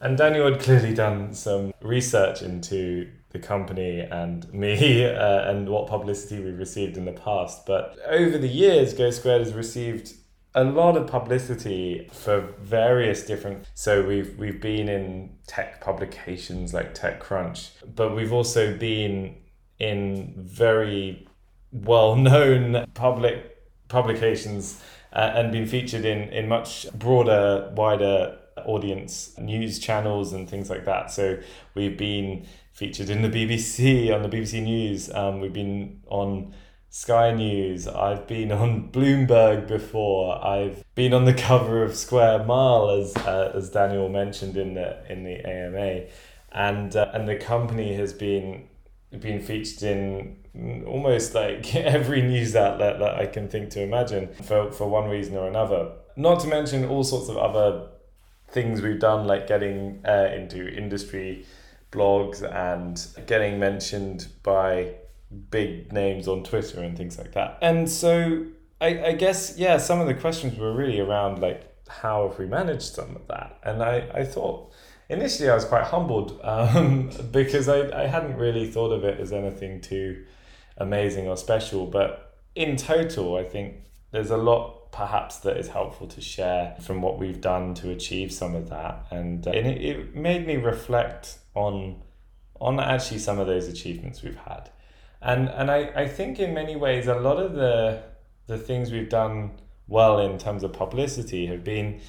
And 0.00 0.18
Daniel 0.18 0.50
had 0.50 0.60
clearly 0.60 0.92
done 0.92 1.32
some 1.34 1.72
research 1.80 2.42
into 2.42 3.10
the 3.30 3.38
company 3.38 4.00
and 4.00 4.52
me 4.52 5.06
uh, 5.06 5.50
and 5.50 5.68
what 5.68 5.86
publicity 5.86 6.42
we've 6.42 6.58
received 6.58 6.96
in 6.96 7.04
the 7.04 7.12
past. 7.12 7.64
But 7.64 7.96
over 8.08 8.38
the 8.38 8.48
years, 8.48 8.92
Go 8.92 9.10
Squared 9.10 9.40
has 9.40 9.52
received 9.52 10.14
a 10.54 10.64
lot 10.64 10.96
of 10.96 11.06
publicity 11.06 12.08
for 12.12 12.40
various 12.60 13.24
different 13.24 13.64
so 13.74 14.02
we've 14.02 14.38
we've 14.38 14.60
been 14.60 14.88
in 14.88 15.36
tech 15.46 15.80
publications 15.80 16.72
like 16.72 16.94
TechCrunch 16.94 17.70
but 17.94 18.14
we've 18.14 18.32
also 18.32 18.76
been 18.76 19.36
in 19.78 20.34
very 20.36 21.26
well 21.72 22.14
known 22.16 22.86
public 22.94 23.56
publications 23.88 24.82
uh, 25.12 25.32
and 25.34 25.52
been 25.52 25.66
featured 25.66 26.04
in 26.04 26.28
in 26.32 26.48
much 26.48 26.86
broader 26.92 27.72
wider 27.76 28.38
audience 28.64 29.36
news 29.38 29.78
channels 29.78 30.32
and 30.32 30.48
things 30.48 30.70
like 30.70 30.84
that. 30.84 31.10
So 31.10 31.38
we've 31.74 31.96
been 31.96 32.46
featured 32.72 33.10
in 33.10 33.22
the 33.22 33.28
BBC 33.28 34.14
on 34.14 34.22
the 34.22 34.28
BBC 34.28 34.62
News. 34.62 35.12
Um, 35.12 35.40
we've 35.40 35.52
been 35.52 36.00
on 36.06 36.54
Sky 36.94 37.32
News. 37.32 37.88
I've 37.88 38.28
been 38.28 38.52
on 38.52 38.88
Bloomberg 38.92 39.66
before. 39.66 40.40
I've 40.46 40.84
been 40.94 41.12
on 41.12 41.24
the 41.24 41.34
cover 41.48 41.82
of 41.82 41.96
Square 41.96 42.44
Mile, 42.44 42.88
as 42.88 43.16
uh, 43.16 43.50
as 43.52 43.70
Daniel 43.70 44.08
mentioned 44.08 44.56
in 44.56 44.74
the 44.74 45.04
in 45.10 45.24
the 45.24 45.44
AMA, 45.44 46.04
and 46.52 46.94
uh, 46.94 47.10
and 47.12 47.28
the 47.28 47.34
company 47.34 47.94
has 47.94 48.12
been 48.12 48.68
been 49.10 49.42
featured 49.42 49.82
in 49.82 50.84
almost 50.86 51.34
like 51.34 51.74
every 51.74 52.22
news 52.22 52.54
outlet 52.54 53.00
that 53.00 53.16
I 53.16 53.26
can 53.26 53.48
think 53.48 53.70
to 53.70 53.82
imagine 53.82 54.32
for 54.32 54.70
for 54.70 54.88
one 54.88 55.10
reason 55.10 55.36
or 55.36 55.48
another. 55.48 55.90
Not 56.14 56.38
to 56.42 56.46
mention 56.46 56.84
all 56.84 57.02
sorts 57.02 57.28
of 57.28 57.36
other 57.36 57.88
things 58.50 58.80
we've 58.80 59.00
done, 59.00 59.26
like 59.26 59.48
getting 59.48 60.00
uh, 60.06 60.30
into 60.32 60.68
industry 60.68 61.44
blogs 61.90 62.40
and 62.44 63.04
getting 63.26 63.58
mentioned 63.58 64.28
by 64.44 64.94
big 65.50 65.92
names 65.92 66.28
on 66.28 66.44
Twitter 66.44 66.80
and 66.80 66.96
things 66.96 67.18
like 67.18 67.32
that. 67.32 67.58
And 67.60 67.90
so 67.90 68.46
I, 68.80 69.06
I 69.06 69.12
guess, 69.12 69.56
yeah, 69.56 69.78
some 69.78 70.00
of 70.00 70.06
the 70.06 70.14
questions 70.14 70.58
were 70.58 70.74
really 70.74 71.00
around 71.00 71.40
like, 71.40 71.70
how 71.88 72.28
have 72.28 72.38
we 72.38 72.46
managed 72.46 72.94
some 72.94 73.16
of 73.16 73.26
that? 73.28 73.58
And 73.62 73.82
I, 73.82 74.08
I 74.14 74.24
thought 74.24 74.72
initially 75.08 75.50
I 75.50 75.54
was 75.54 75.64
quite 75.64 75.84
humbled 75.84 76.40
um, 76.44 77.10
because 77.30 77.68
I, 77.68 78.04
I 78.04 78.06
hadn't 78.06 78.36
really 78.36 78.70
thought 78.70 78.92
of 78.92 79.04
it 79.04 79.20
as 79.20 79.32
anything 79.32 79.80
too 79.80 80.24
amazing 80.76 81.28
or 81.28 81.36
special. 81.36 81.86
But 81.86 82.36
in 82.54 82.76
total, 82.76 83.36
I 83.36 83.44
think 83.44 83.76
there's 84.10 84.30
a 84.30 84.36
lot 84.36 84.92
perhaps 84.92 85.38
that 85.38 85.56
is 85.56 85.68
helpful 85.68 86.06
to 86.06 86.20
share 86.20 86.76
from 86.80 87.02
what 87.02 87.18
we've 87.18 87.40
done 87.40 87.74
to 87.74 87.90
achieve 87.90 88.32
some 88.32 88.54
of 88.54 88.70
that. 88.70 89.06
And, 89.10 89.46
uh, 89.46 89.50
and 89.50 89.66
it, 89.66 89.82
it 89.82 90.14
made 90.14 90.46
me 90.46 90.56
reflect 90.56 91.38
on 91.54 92.02
on 92.60 92.78
actually 92.78 93.18
some 93.18 93.38
of 93.38 93.46
those 93.46 93.68
achievements 93.68 94.22
we've 94.22 94.36
had. 94.36 94.70
And 95.24 95.48
and 95.48 95.70
I, 95.70 95.90
I 95.96 96.06
think 96.06 96.38
in 96.38 96.54
many 96.54 96.76
ways 96.76 97.08
a 97.08 97.14
lot 97.14 97.38
of 97.38 97.54
the 97.54 98.02
the 98.46 98.58
things 98.58 98.92
we've 98.92 99.08
done 99.08 99.52
well 99.88 100.20
in 100.20 100.38
terms 100.38 100.62
of 100.62 100.72
publicity 100.72 101.46
have 101.46 101.64
been 101.64 102.00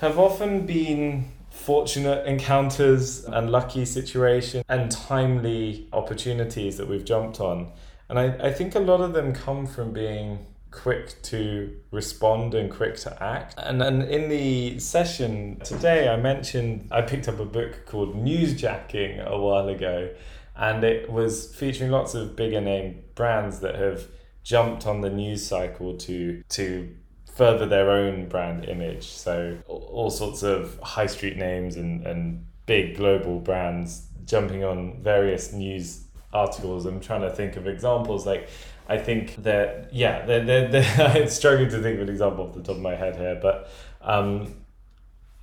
have 0.00 0.18
often 0.18 0.64
been 0.66 1.30
fortunate 1.50 2.26
encounters 2.26 3.24
and 3.24 3.50
lucky 3.50 3.84
situations 3.84 4.64
and 4.68 4.90
timely 4.90 5.88
opportunities 5.92 6.76
that 6.78 6.88
we've 6.88 7.04
jumped 7.04 7.40
on. 7.40 7.70
And 8.08 8.18
I, 8.18 8.48
I 8.48 8.52
think 8.52 8.74
a 8.74 8.80
lot 8.80 9.00
of 9.00 9.12
them 9.12 9.32
come 9.32 9.66
from 9.66 9.92
being 9.92 10.46
quick 10.70 11.20
to 11.22 11.76
respond 11.90 12.54
and 12.54 12.70
quick 12.70 12.96
to 12.96 13.22
act. 13.22 13.54
And, 13.58 13.82
and 13.82 14.02
in 14.02 14.28
the 14.28 14.78
session 14.78 15.60
today, 15.62 16.08
I 16.08 16.16
mentioned 16.16 16.88
I 16.90 17.02
picked 17.02 17.28
up 17.28 17.38
a 17.38 17.44
book 17.44 17.86
called 17.86 18.16
Newsjacking 18.16 19.24
a 19.24 19.38
while 19.38 19.68
ago, 19.68 20.10
and 20.56 20.84
it 20.84 21.10
was 21.10 21.54
featuring 21.54 21.90
lots 21.90 22.14
of 22.14 22.36
bigger 22.36 22.60
name 22.60 23.02
brands 23.14 23.60
that 23.60 23.74
have 23.74 24.08
jumped 24.42 24.86
on 24.86 25.00
the 25.00 25.10
news 25.10 25.46
cycle 25.46 25.96
to 25.96 26.42
to 26.48 26.94
further 27.34 27.66
their 27.66 27.90
own 27.90 28.28
brand 28.28 28.66
image. 28.66 29.04
So 29.04 29.58
all 29.66 30.10
sorts 30.10 30.42
of 30.42 30.78
high 30.80 31.06
street 31.06 31.38
names 31.38 31.76
and, 31.76 32.06
and 32.06 32.44
big 32.66 32.96
global 32.96 33.40
brands 33.40 34.08
jumping 34.26 34.64
on 34.64 35.02
various 35.02 35.52
news 35.52 36.04
articles. 36.32 36.84
I'm 36.84 37.00
trying 37.00 37.22
to 37.22 37.30
think 37.30 37.56
of 37.56 37.66
examples 37.66 38.26
like 38.26 38.48
I 38.88 38.98
think 38.98 39.42
that 39.44 39.88
yeah, 39.92 40.26
they're, 40.26 40.44
they're, 40.44 40.68
they're 40.68 41.06
I'm 41.22 41.28
struggling 41.28 41.70
to 41.70 41.80
think 41.80 41.96
of 41.96 42.02
an 42.02 42.08
example 42.10 42.46
off 42.46 42.54
the 42.54 42.62
top 42.62 42.76
of 42.76 42.82
my 42.82 42.94
head 42.94 43.16
here, 43.16 43.38
but 43.40 43.70
um, 44.02 44.54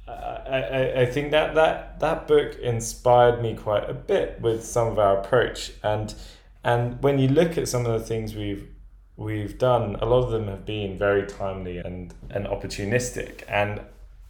I, 0.10 0.62
I, 0.62 1.01
I 1.01 1.06
think 1.06 1.32
that, 1.32 1.56
that 1.56 2.00
that 2.00 2.28
book 2.28 2.58
inspired 2.60 3.42
me 3.42 3.56
quite 3.56 3.89
a 3.89 3.94
bit 3.94 4.42
with 4.42 4.66
some 4.66 4.88
of 4.88 5.00
our 5.00 5.18
approach 5.18 5.72
and 5.84 6.13
and 6.63 7.01
when 7.01 7.20
you 7.20 7.28
look 7.30 7.58
at 7.58 7.68
some 7.68 7.86
of 7.86 8.00
the 8.00 8.06
things 8.06 8.36
we've 8.36 8.68
we've 9.20 9.58
done, 9.58 9.98
a 10.01 10.06
lot 10.06 10.24
of 10.24 10.32
them 10.32 10.48
have 10.48 10.66
been 10.66 10.98
very 10.98 11.28
timely 11.28 11.78
and, 11.78 12.13
and 12.30 12.46
opportunistic. 12.48 13.44
And 13.50 13.82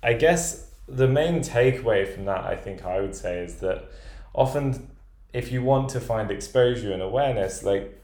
I 0.01 0.13
guess 0.13 0.71
the 0.87 1.07
main 1.07 1.41
takeaway 1.41 2.11
from 2.11 2.25
that, 2.25 2.43
I 2.43 2.55
think 2.55 2.83
I 2.83 2.99
would 2.99 3.15
say, 3.15 3.37
is 3.39 3.57
that 3.57 3.85
often 4.33 4.89
if 5.31 5.51
you 5.51 5.61
want 5.61 5.89
to 5.89 5.99
find 5.99 6.31
exposure 6.31 6.91
and 6.91 7.03
awareness, 7.03 7.63
like 7.63 8.01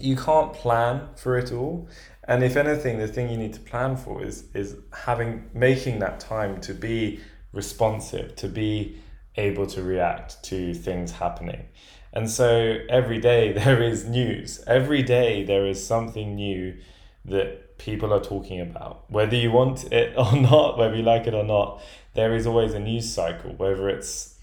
you 0.00 0.16
can't 0.16 0.52
plan 0.52 1.08
for 1.16 1.38
it 1.38 1.52
all. 1.52 1.88
And 2.30 2.44
if 2.44 2.56
anything, 2.56 3.00
the 3.00 3.08
thing 3.08 3.28
you 3.28 3.36
need 3.36 3.54
to 3.54 3.60
plan 3.60 3.96
for 3.96 4.22
is 4.22 4.44
is 4.54 4.76
having 4.92 5.50
making 5.52 5.98
that 5.98 6.20
time 6.20 6.60
to 6.60 6.72
be 6.72 7.18
responsive, 7.52 8.36
to 8.36 8.46
be 8.46 9.00
able 9.34 9.66
to 9.66 9.82
react 9.82 10.40
to 10.44 10.72
things 10.72 11.10
happening. 11.10 11.64
And 12.12 12.30
so 12.30 12.76
every 12.88 13.18
day 13.18 13.52
there 13.60 13.82
is 13.82 14.04
news. 14.04 14.62
Every 14.68 15.02
day 15.02 15.42
there 15.42 15.66
is 15.66 15.84
something 15.84 16.36
new 16.36 16.76
that 17.24 17.78
people 17.78 18.14
are 18.14 18.22
talking 18.22 18.60
about. 18.60 19.10
Whether 19.10 19.34
you 19.34 19.50
want 19.50 19.92
it 19.92 20.14
or 20.24 20.36
not, 20.36 20.78
whether 20.78 20.94
you 20.94 21.02
like 21.02 21.26
it 21.26 21.34
or 21.34 21.44
not, 21.44 21.82
there 22.14 22.36
is 22.36 22.46
always 22.46 22.74
a 22.74 22.78
news 22.78 23.12
cycle, 23.12 23.54
whether 23.56 23.88
it's 23.88 24.38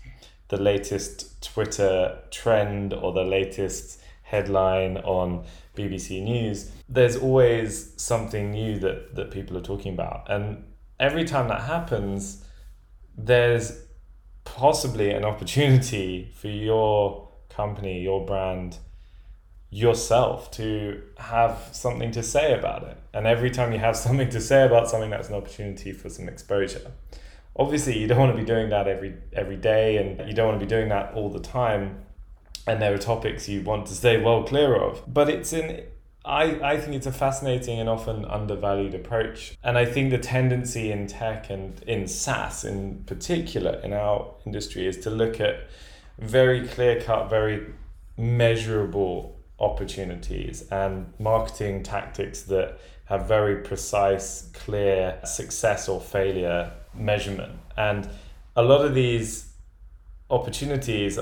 the 0.49 0.57
latest 0.57 1.41
Twitter 1.41 2.19
trend 2.31 2.93
or 2.93 3.13
the 3.13 3.23
latest 3.23 4.01
headline 4.27 4.97
on 4.97 5.45
BBC 5.73 6.21
News. 6.21 6.69
There's 6.89 7.15
always 7.15 7.93
something 7.95 8.51
new 8.51 8.77
that, 8.79 9.15
that 9.15 9.31
people 9.31 9.57
are 9.57 9.61
talking 9.61 9.93
about. 9.93 10.29
And 10.29 10.65
every 10.99 11.23
time 11.23 11.47
that 11.47 11.61
happens, 11.61 12.43
there's 13.17 13.83
possibly 14.43 15.11
an 15.11 15.23
opportunity 15.23 16.29
for 16.35 16.49
your 16.49 17.29
company, 17.47 18.01
your 18.01 18.25
brand, 18.25 18.77
yourself 19.69 20.51
to 20.51 21.01
have 21.17 21.69
something 21.71 22.11
to 22.11 22.21
say 22.21 22.53
about 22.53 22.83
it. 22.83 22.97
And 23.13 23.27
every 23.27 23.49
time 23.49 23.71
you 23.71 23.79
have 23.79 23.95
something 23.95 24.29
to 24.29 24.41
say 24.41 24.65
about 24.65 24.89
something, 24.89 25.09
that's 25.09 25.29
an 25.29 25.35
opportunity 25.35 25.93
for 25.93 26.09
some 26.09 26.27
exposure. 26.27 26.91
Obviously, 27.55 27.97
you 27.97 28.07
don't 28.07 28.19
want 28.19 28.33
to 28.33 28.37
be 28.37 28.45
doing 28.45 28.69
that 28.69 28.87
every 28.87 29.15
every 29.33 29.57
day, 29.57 29.97
and 29.97 30.27
you 30.27 30.35
don't 30.35 30.47
want 30.47 30.59
to 30.59 30.65
be 30.65 30.69
doing 30.69 30.89
that 30.89 31.13
all 31.13 31.29
the 31.29 31.39
time. 31.39 32.03
And 32.67 32.81
there 32.81 32.93
are 32.93 32.97
topics 32.97 33.47
you 33.47 33.61
want 33.61 33.87
to 33.87 33.93
stay 33.95 34.21
well 34.21 34.43
clear 34.43 34.75
of. 34.75 35.01
But 35.07 35.29
it's 35.29 35.53
in 35.53 35.83
I, 36.27 36.73
I 36.73 36.77
think 36.77 36.93
it's 36.93 37.05
a 37.07 37.11
fascinating 37.13 37.79
and 37.79 37.87
often 37.87 38.25
undervalued 38.25 38.93
approach. 38.93 39.57
And 39.63 39.77
I 39.77 39.85
think 39.85 40.11
the 40.11 40.17
tendency 40.17 40.91
in 40.91 41.07
tech 41.07 41.49
and 41.49 41.81
in 41.83 42.05
SaaS 42.05 42.65
in 42.65 43.03
particular 43.05 43.79
in 43.81 43.93
our 43.93 44.35
industry 44.45 44.85
is 44.85 44.97
to 44.99 45.09
look 45.09 45.39
at 45.39 45.69
very 46.19 46.67
clear 46.67 46.99
cut, 46.99 47.29
very 47.29 47.67
measurable 48.17 49.39
opportunities 49.59 50.63
and 50.69 51.13
marketing 51.17 51.83
tactics 51.83 52.41
that 52.43 52.77
have 53.05 53.25
very 53.25 53.63
precise, 53.63 54.49
clear 54.53 55.17
success 55.23 55.87
or 55.87 56.01
failure 56.01 56.73
measurement. 56.93 57.57
And 57.77 58.09
a 58.57 58.63
lot 58.63 58.83
of 58.85 58.93
these 58.93 59.53
opportunities, 60.29 61.17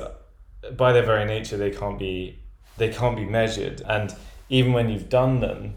by 0.75 0.93
their 0.93 1.03
very 1.03 1.25
nature, 1.25 1.57
they 1.57 1.72
can't 1.72 2.00
be 2.00 2.39
they 2.77 2.89
can't 2.89 3.15
be 3.15 3.25
measured. 3.25 3.81
And 3.88 4.13
even 4.50 4.74
when 4.74 4.89
you've 4.89 5.10
done 5.10 5.39
them, 5.39 5.75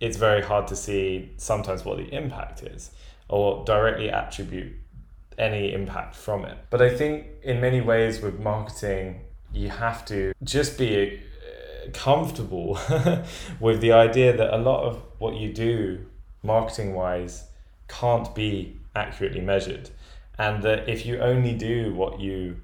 it's 0.00 0.16
very 0.16 0.42
hard 0.42 0.66
to 0.68 0.76
see 0.76 1.32
sometimes 1.36 1.84
what 1.84 1.98
the 1.98 2.12
impact 2.14 2.62
is 2.62 2.90
or 3.28 3.64
directly 3.64 4.10
attribute 4.10 4.74
any 5.38 5.72
impact 5.72 6.16
from 6.16 6.44
it. 6.44 6.58
But 6.70 6.82
I 6.82 6.94
think 6.94 7.26
in 7.42 7.60
many 7.60 7.80
ways 7.80 8.20
with 8.20 8.40
marketing, 8.40 9.20
you 9.52 9.68
have 9.68 10.04
to 10.06 10.32
just 10.42 10.76
be 10.76 11.20
uh, 11.20 11.90
comfortable 11.92 12.78
with 13.60 13.80
the 13.80 13.92
idea 13.92 14.36
that 14.36 14.54
a 14.54 14.58
lot 14.58 14.82
of 14.84 15.02
what 15.18 15.36
you 15.36 15.52
do 15.52 16.04
marketing 16.42 16.94
wise 16.94 17.44
can't 17.88 18.34
be 18.34 18.76
accurately 18.94 19.40
measured. 19.40 19.90
And 20.38 20.62
that 20.62 20.88
if 20.88 21.06
you 21.06 21.18
only 21.18 21.54
do 21.54 21.94
what 21.94 22.20
you 22.20 22.56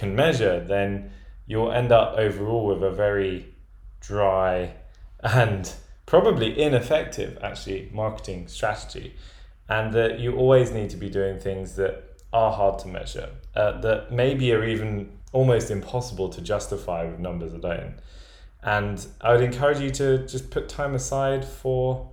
can 0.00 0.16
measure, 0.16 0.64
then 0.64 1.10
you'll 1.46 1.70
end 1.70 1.92
up 1.92 2.16
overall 2.16 2.66
with 2.66 2.82
a 2.82 2.90
very 2.90 3.54
dry 4.00 4.72
and 5.20 5.72
probably 6.06 6.60
ineffective, 6.60 7.38
actually, 7.42 7.90
marketing 7.92 8.48
strategy. 8.48 9.14
And 9.68 9.92
that 9.92 10.18
you 10.18 10.36
always 10.36 10.72
need 10.72 10.90
to 10.90 10.96
be 10.96 11.08
doing 11.08 11.38
things 11.38 11.76
that 11.76 12.22
are 12.32 12.52
hard 12.52 12.78
to 12.80 12.88
measure, 12.88 13.28
uh, 13.54 13.80
that 13.82 14.10
maybe 14.10 14.52
are 14.52 14.64
even 14.64 15.12
almost 15.32 15.70
impossible 15.70 16.28
to 16.30 16.40
justify 16.40 17.04
with 17.04 17.20
numbers 17.20 17.52
alone. 17.52 17.94
And 18.62 19.06
I 19.20 19.32
would 19.32 19.42
encourage 19.42 19.80
you 19.80 19.90
to 19.90 20.26
just 20.26 20.50
put 20.50 20.68
time 20.68 20.94
aside 20.94 21.44
for 21.44 22.10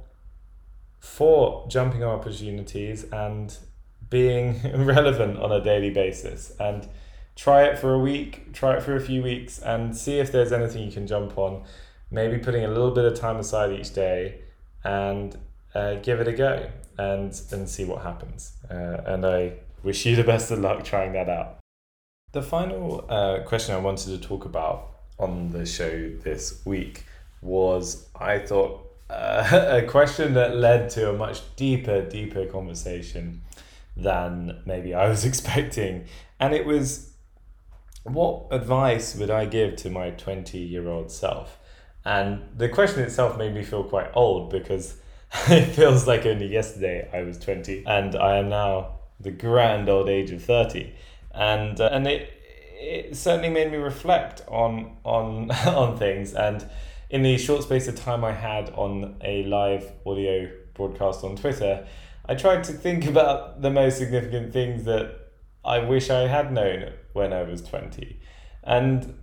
for 1.00 1.66
jumping 1.70 2.04
on 2.04 2.20
opportunities 2.20 3.06
and 3.12 3.56
being 4.10 4.60
relevant 4.86 5.38
on 5.38 5.52
a 5.52 5.64
daily 5.64 5.92
basis 5.92 6.52
and 6.60 6.88
try 7.38 7.64
it 7.64 7.78
for 7.78 7.94
a 7.94 8.00
week, 8.00 8.52
try 8.52 8.76
it 8.76 8.84
for 8.84 8.96
a 8.96 9.00
few 9.00 9.22
weeks 9.22 9.60
and 9.60 9.96
see 9.96 10.20
if 10.20 10.32
there's 10.32 10.52
anything 10.52 10.84
you 10.84 10.92
can 10.92 11.08
jump 11.08 11.38
on. 11.38 11.64
Maybe 12.10 12.40
putting 12.40 12.66
a 12.66 12.68
little 12.68 12.92
bit 12.92 13.06
of 13.06 13.18
time 13.18 13.38
aside 13.38 13.72
each 13.72 13.94
day 13.94 14.42
and 14.84 15.38
uh, 15.76 15.96
give 15.96 16.20
it 16.20 16.28
a 16.28 16.34
go 16.34 16.70
and 16.98 17.40
and 17.52 17.70
see 17.70 17.86
what 17.86 18.02
happens. 18.02 18.54
Uh, 18.70 19.02
and 19.06 19.26
I 19.26 19.54
wish 19.84 20.06
you 20.06 20.16
the 20.16 20.24
best 20.24 20.52
of 20.52 20.60
luck 20.60 20.84
trying 20.84 21.14
that 21.14 21.30
out. 21.30 21.60
The 22.34 22.42
final 22.42 23.06
uh, 23.08 23.40
question 23.46 23.76
I 23.76 23.80
wanted 23.80 24.20
to 24.20 24.28
talk 24.28 24.46
about 24.46 24.90
on 25.20 25.52
the 25.52 25.66
show 25.66 26.10
this 26.24 26.62
week 26.66 27.06
was 27.42 28.08
I 28.20 28.40
thought 28.40 28.84
uh, 29.10 29.78
a 29.84 29.88
question 29.88 30.34
that 30.34 30.56
led 30.56 30.90
to 30.92 31.10
a 31.12 31.14
much 31.14 31.42
deeper, 31.56 32.02
deeper 32.02 32.46
conversation 32.46 33.42
than 33.96 34.62
maybe 34.66 34.94
I 34.94 35.08
was 35.08 35.24
expecting. 35.32 36.06
And 36.40 36.54
it 36.54 36.66
was 36.66 37.14
what 38.10 38.48
advice 38.52 39.16
would 39.16 39.30
I 39.30 39.46
give 39.46 39.76
to 39.78 39.90
my 39.90 40.12
20 40.12 40.58
year 40.58 40.88
old 40.88 41.12
self? 41.12 41.58
And 42.06 42.44
the 42.56 42.70
question 42.70 43.04
itself 43.04 43.38
made 43.38 43.54
me 43.54 43.64
feel 43.64 43.84
quite 43.84 44.10
old 44.14 44.50
because 44.50 44.98
it 45.50 45.66
feels 45.76 46.08
like 46.08 46.26
only 46.26 46.48
yesterday 46.48 47.10
I 47.14 47.24
was 47.24 47.38
20 47.38 47.84
and 47.86 48.16
I 48.16 48.38
am 48.38 48.50
now 48.50 49.00
the 49.20 49.32
grand 49.32 49.90
old 49.90 50.10
age 50.10 50.32
of 50.32 50.44
30 50.44 50.94
and 51.32 51.82
uh, 51.82 51.90
and 51.92 52.08
it 52.08 52.34
it 52.80 53.18
certainly 53.18 53.50
made 53.50 53.72
me 53.72 53.78
reflect 53.78 54.44
on 54.48 54.96
on 55.04 55.52
on 55.66 55.98
things 55.98 56.34
and 56.34 56.66
in 57.10 57.24
the 57.24 57.38
short 57.38 57.64
space 57.64 57.88
of 57.88 57.96
time 57.96 58.24
I 58.24 58.34
had 58.34 58.70
on 58.72 59.16
a 59.22 59.44
live 59.46 59.92
audio 60.06 60.50
broadcast 60.74 61.24
on 61.24 61.36
Twitter, 61.36 61.88
I 62.26 62.36
tried 62.36 62.64
to 62.66 62.74
think 62.74 63.06
about 63.10 63.62
the 63.62 63.70
most 63.70 63.98
significant 63.98 64.54
things 64.54 64.84
that 64.86 65.27
I 65.68 65.80
wish 65.80 66.10
I 66.10 66.28
had 66.28 66.52
known 66.52 66.94
when 67.12 67.34
I 67.34 67.44
was 67.44 67.62
20. 67.62 68.20
And 68.64 69.20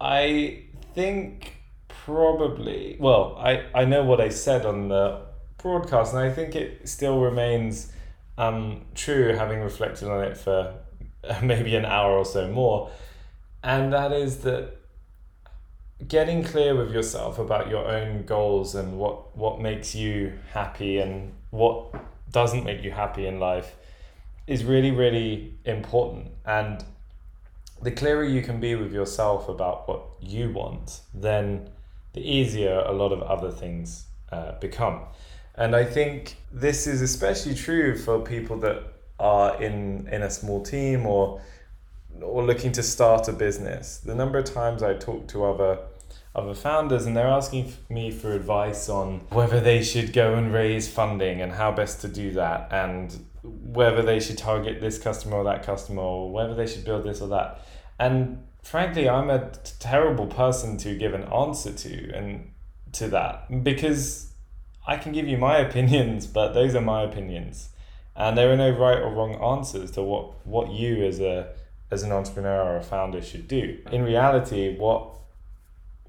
I 0.00 0.64
think 0.94 1.56
probably, 1.88 2.96
well, 3.00 3.36
I, 3.36 3.64
I 3.74 3.84
know 3.84 4.04
what 4.04 4.20
I 4.20 4.28
said 4.28 4.64
on 4.64 4.88
the 4.88 5.22
broadcast, 5.58 6.14
and 6.14 6.22
I 6.22 6.30
think 6.30 6.54
it 6.54 6.88
still 6.88 7.20
remains 7.20 7.92
um, 8.38 8.86
true 8.94 9.34
having 9.34 9.60
reflected 9.60 10.08
on 10.08 10.22
it 10.24 10.36
for 10.36 10.74
maybe 11.42 11.74
an 11.74 11.84
hour 11.84 12.12
or 12.16 12.24
so 12.24 12.48
more. 12.48 12.90
And 13.62 13.92
that 13.92 14.12
is 14.12 14.38
that 14.38 14.76
getting 16.06 16.44
clear 16.44 16.76
with 16.76 16.92
yourself 16.92 17.38
about 17.40 17.68
your 17.68 17.86
own 17.86 18.24
goals 18.24 18.76
and 18.76 18.98
what, 18.98 19.36
what 19.36 19.60
makes 19.60 19.96
you 19.96 20.32
happy 20.52 20.98
and 20.98 21.34
what 21.50 21.92
doesn't 22.30 22.64
make 22.64 22.82
you 22.82 22.92
happy 22.92 23.26
in 23.26 23.40
life 23.40 23.74
is 24.46 24.64
really, 24.64 24.90
really 24.90 25.54
important. 25.64 26.28
And 26.44 26.84
the 27.82 27.90
clearer 27.90 28.24
you 28.24 28.42
can 28.42 28.60
be 28.60 28.74
with 28.74 28.92
yourself 28.92 29.48
about 29.48 29.88
what 29.88 30.02
you 30.20 30.50
want, 30.50 31.00
then 31.14 31.70
the 32.12 32.20
easier 32.20 32.80
a 32.80 32.92
lot 32.92 33.12
of 33.12 33.22
other 33.22 33.50
things 33.50 34.06
uh, 34.32 34.52
become. 34.60 35.02
And 35.54 35.74
I 35.74 35.84
think 35.84 36.36
this 36.52 36.86
is 36.86 37.02
especially 37.02 37.54
true 37.54 37.96
for 37.96 38.20
people 38.20 38.58
that 38.60 38.82
are 39.18 39.60
in, 39.62 40.08
in 40.10 40.22
a 40.22 40.30
small 40.30 40.62
team 40.62 41.06
or 41.06 41.40
or 42.22 42.42
looking 42.44 42.72
to 42.72 42.82
start 42.82 43.28
a 43.28 43.32
business. 43.32 43.98
The 43.98 44.14
number 44.14 44.38
of 44.38 44.44
times 44.44 44.82
I 44.82 44.94
talk 44.94 45.28
to 45.28 45.44
other 45.44 45.78
other 46.34 46.54
founders 46.54 47.06
and 47.06 47.16
they're 47.16 47.26
asking 47.26 47.72
me 47.88 48.10
for 48.10 48.32
advice 48.32 48.88
on 48.88 49.20
whether 49.30 49.60
they 49.60 49.82
should 49.82 50.12
go 50.12 50.34
and 50.34 50.52
raise 50.52 50.88
funding 50.88 51.40
and 51.40 51.52
how 51.52 51.72
best 51.72 52.00
to 52.00 52.08
do 52.08 52.30
that 52.32 52.68
and 52.70 53.24
whether 53.42 54.02
they 54.02 54.20
should 54.20 54.38
target 54.38 54.80
this 54.80 54.98
customer 54.98 55.38
or 55.38 55.44
that 55.44 55.62
customer 55.62 56.02
or 56.02 56.32
whether 56.32 56.54
they 56.54 56.66
should 56.66 56.84
build 56.84 57.04
this 57.04 57.20
or 57.20 57.28
that. 57.28 57.60
And 57.98 58.44
frankly, 58.62 59.08
I'm 59.08 59.30
a 59.30 59.50
terrible 59.78 60.26
person 60.26 60.76
to 60.78 60.96
give 60.96 61.14
an 61.14 61.24
answer 61.24 61.72
to 61.72 62.12
and 62.12 62.52
to 62.92 63.08
that 63.08 63.62
because 63.64 64.32
I 64.86 64.96
can 64.96 65.12
give 65.12 65.28
you 65.28 65.38
my 65.38 65.58
opinions, 65.66 66.26
but 66.26 66.52
those 66.52 66.74
are 66.74 66.80
my 66.80 67.02
opinions. 67.02 67.70
And 68.16 68.36
there 68.36 68.52
are 68.52 68.56
no 68.56 68.70
right 68.70 68.98
or 68.98 69.12
wrong 69.12 69.34
answers 69.36 69.92
to 69.92 70.02
what, 70.02 70.46
what 70.46 70.70
you 70.70 71.04
as 71.04 71.20
a 71.20 71.54
as 71.90 72.04
an 72.04 72.12
entrepreneur 72.12 72.62
or 72.62 72.76
a 72.76 72.82
founder 72.82 73.20
should 73.20 73.48
do. 73.48 73.78
In 73.90 74.02
reality, 74.02 74.76
what 74.76 75.16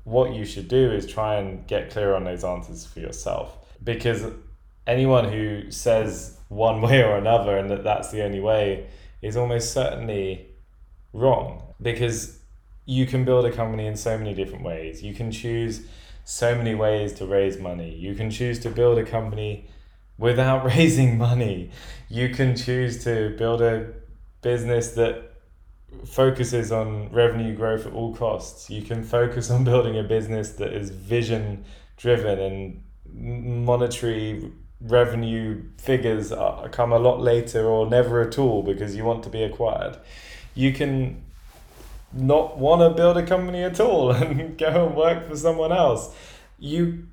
what 0.04 0.34
you 0.34 0.46
should 0.46 0.68
do 0.68 0.92
is 0.92 1.06
try 1.06 1.36
and 1.36 1.66
get 1.68 1.92
clear 1.92 2.16
on 2.16 2.24
those 2.24 2.44
answers 2.44 2.86
for 2.86 3.00
yourself 3.00 3.58
because 3.84 4.26
anyone 4.88 5.32
who 5.32 5.70
says 5.70 6.38
one 6.52 6.82
way 6.82 7.02
or 7.02 7.16
another 7.16 7.58
and 7.58 7.72
that 7.72 7.84
that's 7.84 8.12
the 8.12 8.22
only 8.24 8.42
way 8.42 8.86
is 9.22 9.38
almost 9.38 9.72
certainly 9.72 10.48
wrong. 11.14 11.74
Because 11.82 12.40
you 12.86 13.06
can 13.06 13.24
build 13.24 13.46
a 13.46 13.52
company 13.52 13.88
in 13.88 13.96
so 13.96 14.18
many 14.18 14.34
different 14.34 14.64
ways. 14.64 15.02
You 15.02 15.14
can 15.14 15.32
choose 15.32 15.86
so 16.26 16.54
many 16.54 16.76
ways 16.76 17.14
to 17.14 17.26
raise 17.26 17.58
money. 17.58 17.96
You 17.96 18.14
can 18.16 18.30
choose 18.30 18.60
to 18.60 18.70
build 18.70 18.98
a 18.98 19.06
company 19.06 19.70
without 20.18 20.66
raising 20.76 21.18
money. 21.18 21.72
You 22.10 22.30
can 22.30 22.56
choose 22.56 23.04
to 23.06 23.34
build 23.38 23.62
a 23.62 23.94
business 24.42 24.92
that 24.92 25.32
focuses 26.06 26.72
on 26.72 27.12
revenue 27.12 27.56
growth 27.56 27.86
at 27.86 27.94
all 27.94 28.14
costs. 28.14 28.70
You 28.70 28.82
can 28.82 29.04
focus 29.04 29.50
on 29.50 29.64
building 29.64 29.98
a 29.98 30.04
business 30.04 30.52
that 30.54 30.74
is 30.74 30.90
vision 30.90 31.64
driven 31.96 32.40
and 32.40 33.66
monetary 33.66 34.52
revenue 34.82 35.64
figures 35.78 36.32
are, 36.32 36.68
come 36.70 36.92
a 36.92 37.00
lot 37.00 37.22
later 37.22 37.66
or 37.66 37.88
never 37.88 38.22
at 38.22 38.38
all 38.38 38.64
because 38.64 38.96
you 38.96 39.04
want 39.04 39.24
to 39.24 39.30
be 39.30 39.44
acquired. 39.44 39.98
You 40.56 40.74
can 40.74 41.24
not 42.14 42.58
want 42.58 42.82
to 42.82 42.90
build 42.90 43.18
a 43.18 43.26
company 43.26 43.64
at 43.64 43.80
all 43.80 44.12
and 44.12 44.58
go 44.58 44.88
and 44.88 44.96
work 44.96 45.28
for 45.28 45.36
someone 45.36 45.72
else. 45.72 46.16
You 46.60 47.08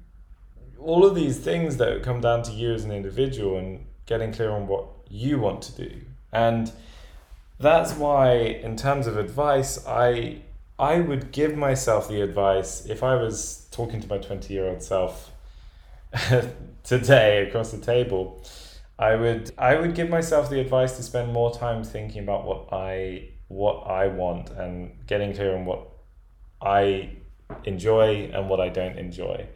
all 0.78 1.04
of 1.04 1.14
these 1.16 1.38
things 1.38 1.76
that 1.78 2.04
come 2.04 2.20
down 2.20 2.42
to 2.44 2.52
you 2.52 2.72
as 2.72 2.84
an 2.84 2.92
individual 2.92 3.58
and 3.58 3.84
getting 4.06 4.32
clear 4.32 4.50
on 4.50 4.68
what 4.68 4.86
you 5.08 5.38
want 5.38 5.60
to 5.60 5.88
do. 5.88 6.00
And 6.32 6.70
that's 7.58 7.94
why 7.94 8.34
in 8.34 8.76
terms 8.76 9.06
of 9.06 9.16
advice 9.16 9.84
i 9.86 10.40
i 10.78 11.00
would 11.00 11.32
give 11.32 11.56
myself 11.56 12.08
the 12.08 12.20
advice 12.20 12.86
if 12.86 13.02
i 13.02 13.14
was 13.14 13.66
talking 13.70 14.00
to 14.00 14.08
my 14.08 14.18
20 14.18 14.52
year 14.52 14.68
old 14.68 14.82
self 14.82 15.30
today 16.84 17.46
across 17.46 17.70
the 17.70 17.78
table 17.78 18.42
i 18.98 19.14
would 19.14 19.50
i 19.58 19.74
would 19.74 19.94
give 19.94 20.08
myself 20.08 20.48
the 20.48 20.60
advice 20.60 20.96
to 20.96 21.02
spend 21.02 21.32
more 21.32 21.52
time 21.52 21.84
thinking 21.84 22.22
about 22.22 22.46
what 22.46 22.68
i 22.72 23.28
what 23.48 23.80
i 23.86 24.06
want 24.06 24.50
and 24.50 25.06
getting 25.06 25.34
clear 25.34 25.54
on 25.54 25.64
what 25.64 25.86
i 26.62 27.10
enjoy 27.64 28.30
and 28.32 28.48
what 28.48 28.60
i 28.60 28.68
don't 28.68 28.98
enjoy 28.98 29.46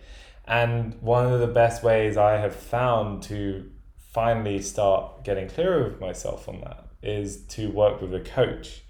and 0.46 0.94
one 1.00 1.32
of 1.32 1.40
the 1.40 1.46
best 1.46 1.82
ways 1.82 2.16
i 2.16 2.32
have 2.32 2.54
found 2.54 3.22
to 3.22 3.70
finally 4.12 4.60
start 4.60 5.24
getting 5.24 5.48
clearer 5.48 5.84
with 5.84 6.00
myself 6.00 6.48
on 6.48 6.60
that 6.60 6.86
is 7.02 7.44
to 7.46 7.70
work 7.70 8.00
with 8.00 8.14
a 8.14 8.20
coach 8.20 8.82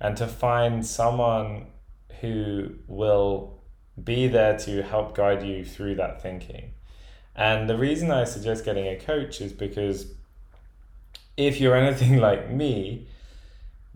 and 0.00 0.16
to 0.16 0.26
find 0.26 0.84
someone 0.84 1.66
who 2.20 2.74
will 2.86 3.62
be 4.02 4.26
there 4.26 4.58
to 4.58 4.82
help 4.82 5.14
guide 5.14 5.42
you 5.42 5.64
through 5.64 5.94
that 5.94 6.20
thinking. 6.20 6.72
And 7.36 7.68
the 7.68 7.76
reason 7.76 8.10
I 8.10 8.24
suggest 8.24 8.64
getting 8.64 8.86
a 8.86 8.96
coach 8.96 9.40
is 9.40 9.52
because 9.52 10.06
if 11.36 11.60
you're 11.60 11.76
anything 11.76 12.18
like 12.28 12.50
me, 12.50 13.08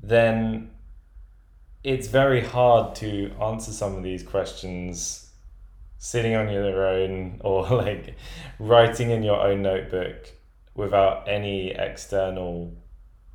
then 0.03 0.70
it's 1.85 2.09
very 2.09 2.40
hard 2.40 2.94
to 2.96 3.31
answer 3.40 3.72
some 3.72 3.96
of 3.96 4.03
these 4.03 4.22
questions 4.22 5.31
sitting 5.98 6.35
on 6.35 6.48
your 6.48 6.87
own 6.87 7.40
or 7.44 7.68
like 7.68 8.16
writing 8.59 9.11
in 9.11 9.22
your 9.22 9.40
own 9.40 9.62
notebook 9.62 10.33
without 10.74 11.29
any 11.29 11.70
external 11.70 12.72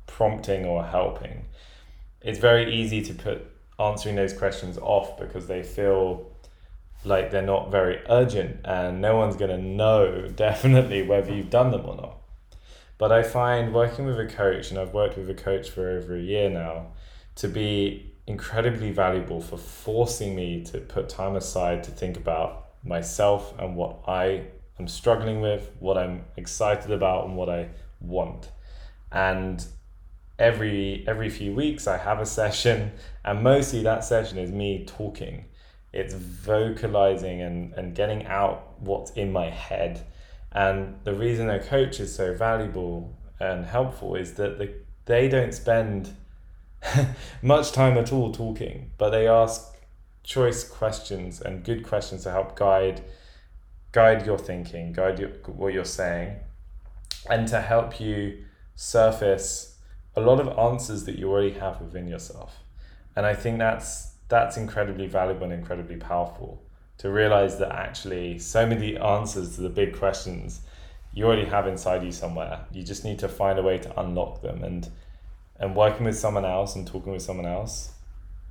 prompting 0.06 0.64
or 0.64 0.84
helping. 0.84 1.44
It's 2.22 2.38
very 2.38 2.74
easy 2.74 3.02
to 3.02 3.14
put 3.14 3.46
answering 3.78 4.16
those 4.16 4.32
questions 4.32 4.78
off 4.78 5.18
because 5.18 5.46
they 5.46 5.62
feel 5.62 6.33
like 7.04 7.30
they're 7.30 7.42
not 7.42 7.70
very 7.70 8.00
urgent 8.08 8.60
and 8.64 9.00
no 9.00 9.16
one's 9.16 9.36
going 9.36 9.50
to 9.50 9.58
know 9.58 10.28
definitely 10.36 11.02
whether 11.02 11.32
you've 11.34 11.50
done 11.50 11.70
them 11.70 11.84
or 11.84 11.96
not. 11.96 12.16
But 12.96 13.12
I 13.12 13.22
find 13.22 13.74
working 13.74 14.06
with 14.06 14.18
a 14.18 14.26
coach, 14.26 14.70
and 14.70 14.78
I've 14.78 14.94
worked 14.94 15.18
with 15.18 15.28
a 15.28 15.34
coach 15.34 15.68
for 15.68 15.90
over 15.90 16.16
a 16.16 16.20
year 16.20 16.48
now, 16.48 16.92
to 17.36 17.48
be 17.48 18.12
incredibly 18.26 18.90
valuable 18.92 19.40
for 19.40 19.58
forcing 19.58 20.34
me 20.34 20.62
to 20.64 20.78
put 20.78 21.08
time 21.08 21.34
aside 21.36 21.82
to 21.84 21.90
think 21.90 22.16
about 22.16 22.66
myself 22.84 23.52
and 23.58 23.76
what 23.76 23.98
I 24.06 24.44
am 24.78 24.86
struggling 24.88 25.40
with, 25.40 25.70
what 25.80 25.98
I'm 25.98 26.24
excited 26.36 26.92
about, 26.92 27.26
and 27.26 27.36
what 27.36 27.48
I 27.48 27.70
want. 28.00 28.50
And 29.10 29.64
every 30.38 31.04
every 31.06 31.30
few 31.30 31.54
weeks 31.54 31.86
I 31.86 31.96
have 31.96 32.20
a 32.20 32.26
session 32.40 32.90
and 33.24 33.42
mostly 33.42 33.82
that 33.82 34.04
session 34.04 34.38
is 34.38 34.50
me 34.50 34.84
talking. 34.84 35.46
It's 35.94 36.12
vocalizing 36.12 37.40
and, 37.40 37.72
and 37.74 37.94
getting 37.94 38.26
out 38.26 38.80
what's 38.80 39.12
in 39.12 39.32
my 39.32 39.48
head. 39.48 40.04
And 40.50 40.98
the 41.04 41.14
reason 41.14 41.48
a 41.48 41.60
coach 41.60 42.00
is 42.00 42.14
so 42.14 42.34
valuable 42.34 43.16
and 43.38 43.64
helpful 43.64 44.16
is 44.16 44.34
that 44.34 44.58
the, 44.58 44.74
they 45.04 45.28
don't 45.28 45.54
spend 45.54 46.16
much 47.42 47.70
time 47.70 47.96
at 47.96 48.12
all 48.12 48.32
talking, 48.32 48.90
but 48.98 49.10
they 49.10 49.28
ask 49.28 49.76
choice 50.24 50.64
questions 50.68 51.40
and 51.40 51.62
good 51.64 51.86
questions 51.86 52.24
to 52.24 52.30
help 52.30 52.56
guide 52.56 53.02
guide 53.92 54.26
your 54.26 54.38
thinking, 54.38 54.92
guide 54.92 55.20
your, 55.20 55.28
what 55.46 55.72
you're 55.72 55.84
saying, 55.84 56.36
and 57.30 57.46
to 57.46 57.60
help 57.60 58.00
you 58.00 58.44
surface 58.74 59.78
a 60.16 60.20
lot 60.20 60.40
of 60.40 60.58
answers 60.58 61.04
that 61.04 61.16
you 61.16 61.30
already 61.30 61.52
have 61.52 61.80
within 61.80 62.08
yourself. 62.08 62.56
And 63.14 63.24
I 63.24 63.34
think 63.34 63.58
that's 63.58 64.13
that's 64.28 64.56
incredibly 64.56 65.06
valuable 65.06 65.44
and 65.44 65.52
incredibly 65.52 65.96
powerful 65.96 66.62
to 66.98 67.10
realize 67.10 67.58
that 67.58 67.72
actually 67.72 68.38
so 68.38 68.66
many 68.66 68.96
answers 68.96 69.56
to 69.56 69.62
the 69.62 69.68
big 69.68 69.96
questions 69.96 70.60
you 71.12 71.24
already 71.24 71.44
have 71.44 71.66
inside 71.68 72.02
you 72.02 72.10
somewhere. 72.10 72.64
You 72.72 72.82
just 72.82 73.04
need 73.04 73.20
to 73.20 73.28
find 73.28 73.58
a 73.58 73.62
way 73.62 73.78
to 73.78 74.00
unlock 74.00 74.42
them 74.42 74.64
and 74.64 74.88
and 75.60 75.76
working 75.76 76.04
with 76.04 76.18
someone 76.18 76.44
else 76.44 76.74
and 76.74 76.84
talking 76.84 77.12
with 77.12 77.22
someone 77.22 77.46
else 77.46 77.92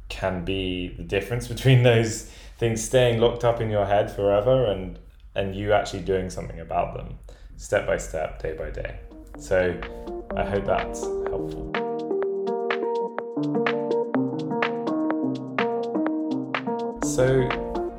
can 0.08 0.46
be 0.46 0.88
the 0.96 1.04
difference 1.04 1.48
between 1.54 1.84
those 1.84 2.32
things 2.58 2.82
staying 2.82 3.20
locked 3.20 3.44
up 3.44 3.60
in 3.60 3.70
your 3.70 3.86
head 3.86 4.10
forever 4.10 4.66
and 4.66 5.00
and 5.36 5.56
you 5.56 5.74
actually 5.74 6.02
doing 6.02 6.30
something 6.30 6.60
about 6.60 6.96
them 6.96 7.18
step 7.58 7.86
by 7.86 7.98
step 7.98 8.42
day 8.42 8.54
by 8.54 8.70
day. 8.70 9.00
So 9.38 9.80
I 10.36 10.46
hope 10.46 10.66
that's 10.66 11.02
helpful. 11.02 11.72
So, 17.16 17.48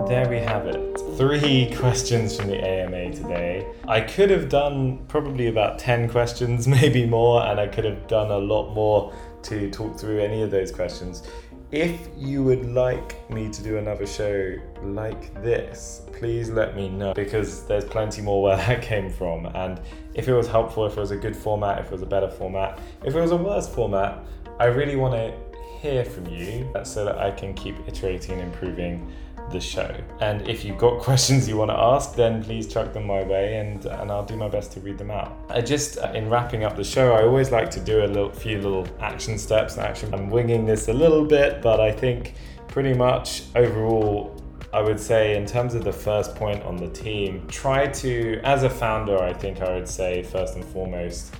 there 0.08 0.28
we 0.28 0.38
have 0.38 0.66
it. 0.66 0.98
Three 1.16 1.72
questions 1.76 2.36
from 2.36 2.48
the 2.48 2.56
AMA 2.56 3.12
today. 3.12 3.64
I 3.86 4.00
could 4.00 4.28
have 4.28 4.48
done 4.48 5.06
probably 5.06 5.46
about 5.46 5.78
10 5.78 6.08
questions, 6.08 6.66
maybe 6.80 7.06
more, 7.06 7.46
and 7.46 7.60
I 7.60 7.68
could 7.68 7.84
have 7.84 8.08
done 8.08 8.32
a 8.32 8.38
lot 8.38 8.74
more 8.74 9.14
to 9.44 9.70
talk 9.70 10.00
through 10.00 10.18
any 10.18 10.42
of 10.42 10.50
those 10.50 10.72
questions. 10.72 11.22
If 11.70 12.08
you 12.16 12.42
would 12.42 12.66
like 12.66 13.30
me 13.30 13.48
to 13.50 13.62
do 13.62 13.78
another 13.78 14.04
show 14.04 14.56
like 14.82 15.32
this, 15.44 16.02
please 16.18 16.50
let 16.50 16.74
me 16.74 16.88
know 16.88 17.14
because 17.14 17.64
there's 17.66 17.84
plenty 17.84 18.20
more 18.20 18.42
where 18.42 18.56
that 18.66 18.82
came 18.82 19.08
from. 19.08 19.46
And 19.46 19.80
if 20.14 20.26
it 20.26 20.34
was 20.34 20.48
helpful, 20.48 20.86
if 20.86 20.96
it 20.96 21.00
was 21.00 21.12
a 21.12 21.16
good 21.16 21.36
format, 21.36 21.78
if 21.78 21.86
it 21.86 21.92
was 21.92 22.02
a 22.02 22.06
better 22.06 22.28
format, 22.28 22.80
if 23.04 23.14
it 23.14 23.20
was 23.20 23.30
a 23.30 23.36
worse 23.36 23.68
format, 23.68 24.24
I 24.58 24.66
really 24.66 24.96
want 24.96 25.14
to 25.14 25.36
hear 25.84 26.02
from 26.02 26.26
you 26.28 26.66
so 26.82 27.04
that 27.04 27.18
I 27.18 27.30
can 27.30 27.52
keep 27.52 27.76
iterating 27.86 28.40
and 28.40 28.42
improving 28.42 29.12
the 29.52 29.60
show. 29.60 29.94
And 30.20 30.48
if 30.48 30.64
you've 30.64 30.78
got 30.78 31.02
questions 31.08 31.46
you 31.46 31.58
want 31.58 31.70
to 31.70 31.78
ask, 31.78 32.14
then 32.14 32.42
please 32.42 32.66
chuck 32.66 32.94
them 32.94 33.06
my 33.06 33.22
way 33.22 33.58
and, 33.58 33.84
and 33.84 34.10
I'll 34.10 34.24
do 34.24 34.34
my 34.34 34.48
best 34.48 34.72
to 34.72 34.80
read 34.80 34.96
them 34.96 35.10
out. 35.10 35.36
I 35.50 35.60
just, 35.60 35.98
uh, 35.98 36.10
in 36.14 36.30
wrapping 36.30 36.64
up 36.64 36.74
the 36.74 36.84
show, 36.84 37.12
I 37.12 37.22
always 37.24 37.50
like 37.50 37.70
to 37.72 37.80
do 37.80 38.02
a 38.02 38.06
little, 38.06 38.30
few 38.30 38.56
little 38.62 38.88
action 38.98 39.36
steps 39.36 39.76
and 39.76 39.84
action. 39.84 40.14
I'm 40.14 40.30
winging 40.30 40.64
this 40.64 40.88
a 40.88 40.94
little 40.94 41.26
bit, 41.26 41.60
but 41.60 41.80
I 41.80 41.92
think 41.92 42.32
pretty 42.68 42.94
much 42.94 43.42
overall, 43.54 44.34
I 44.72 44.80
would 44.80 44.98
say, 44.98 45.36
in 45.36 45.44
terms 45.44 45.74
of 45.74 45.84
the 45.84 45.92
first 45.92 46.34
point 46.34 46.62
on 46.64 46.78
the 46.78 46.88
team, 46.88 47.46
try 47.48 47.88
to, 47.88 48.40
as 48.42 48.62
a 48.62 48.70
founder, 48.70 49.18
I 49.22 49.34
think 49.34 49.60
I 49.60 49.74
would 49.74 49.88
say, 49.88 50.22
first 50.22 50.56
and 50.56 50.64
foremost, 50.64 51.34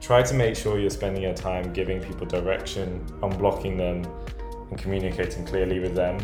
try 0.00 0.22
to 0.22 0.34
make 0.34 0.56
sure 0.56 0.78
you're 0.78 0.90
spending 0.90 1.22
your 1.22 1.34
time 1.34 1.72
giving 1.72 2.00
people 2.00 2.26
direction, 2.26 3.04
unblocking 3.22 3.76
them, 3.76 4.10
and 4.70 4.78
communicating 4.78 5.44
clearly 5.44 5.78
with 5.78 5.94
them. 5.94 6.18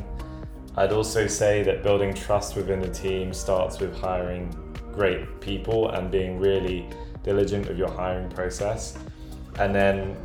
I'd 0.76 0.92
also 0.92 1.26
say 1.26 1.62
that 1.62 1.82
building 1.82 2.12
trust 2.14 2.56
within 2.56 2.80
the 2.80 2.88
team 2.88 3.32
starts 3.32 3.78
with 3.80 3.96
hiring 3.96 4.54
great 4.92 5.40
people 5.40 5.90
and 5.90 6.10
being 6.10 6.38
really 6.38 6.88
diligent 7.22 7.68
with 7.68 7.78
your 7.78 7.90
hiring 7.90 8.28
process. 8.30 8.98
And 9.58 9.74
then 9.74 10.16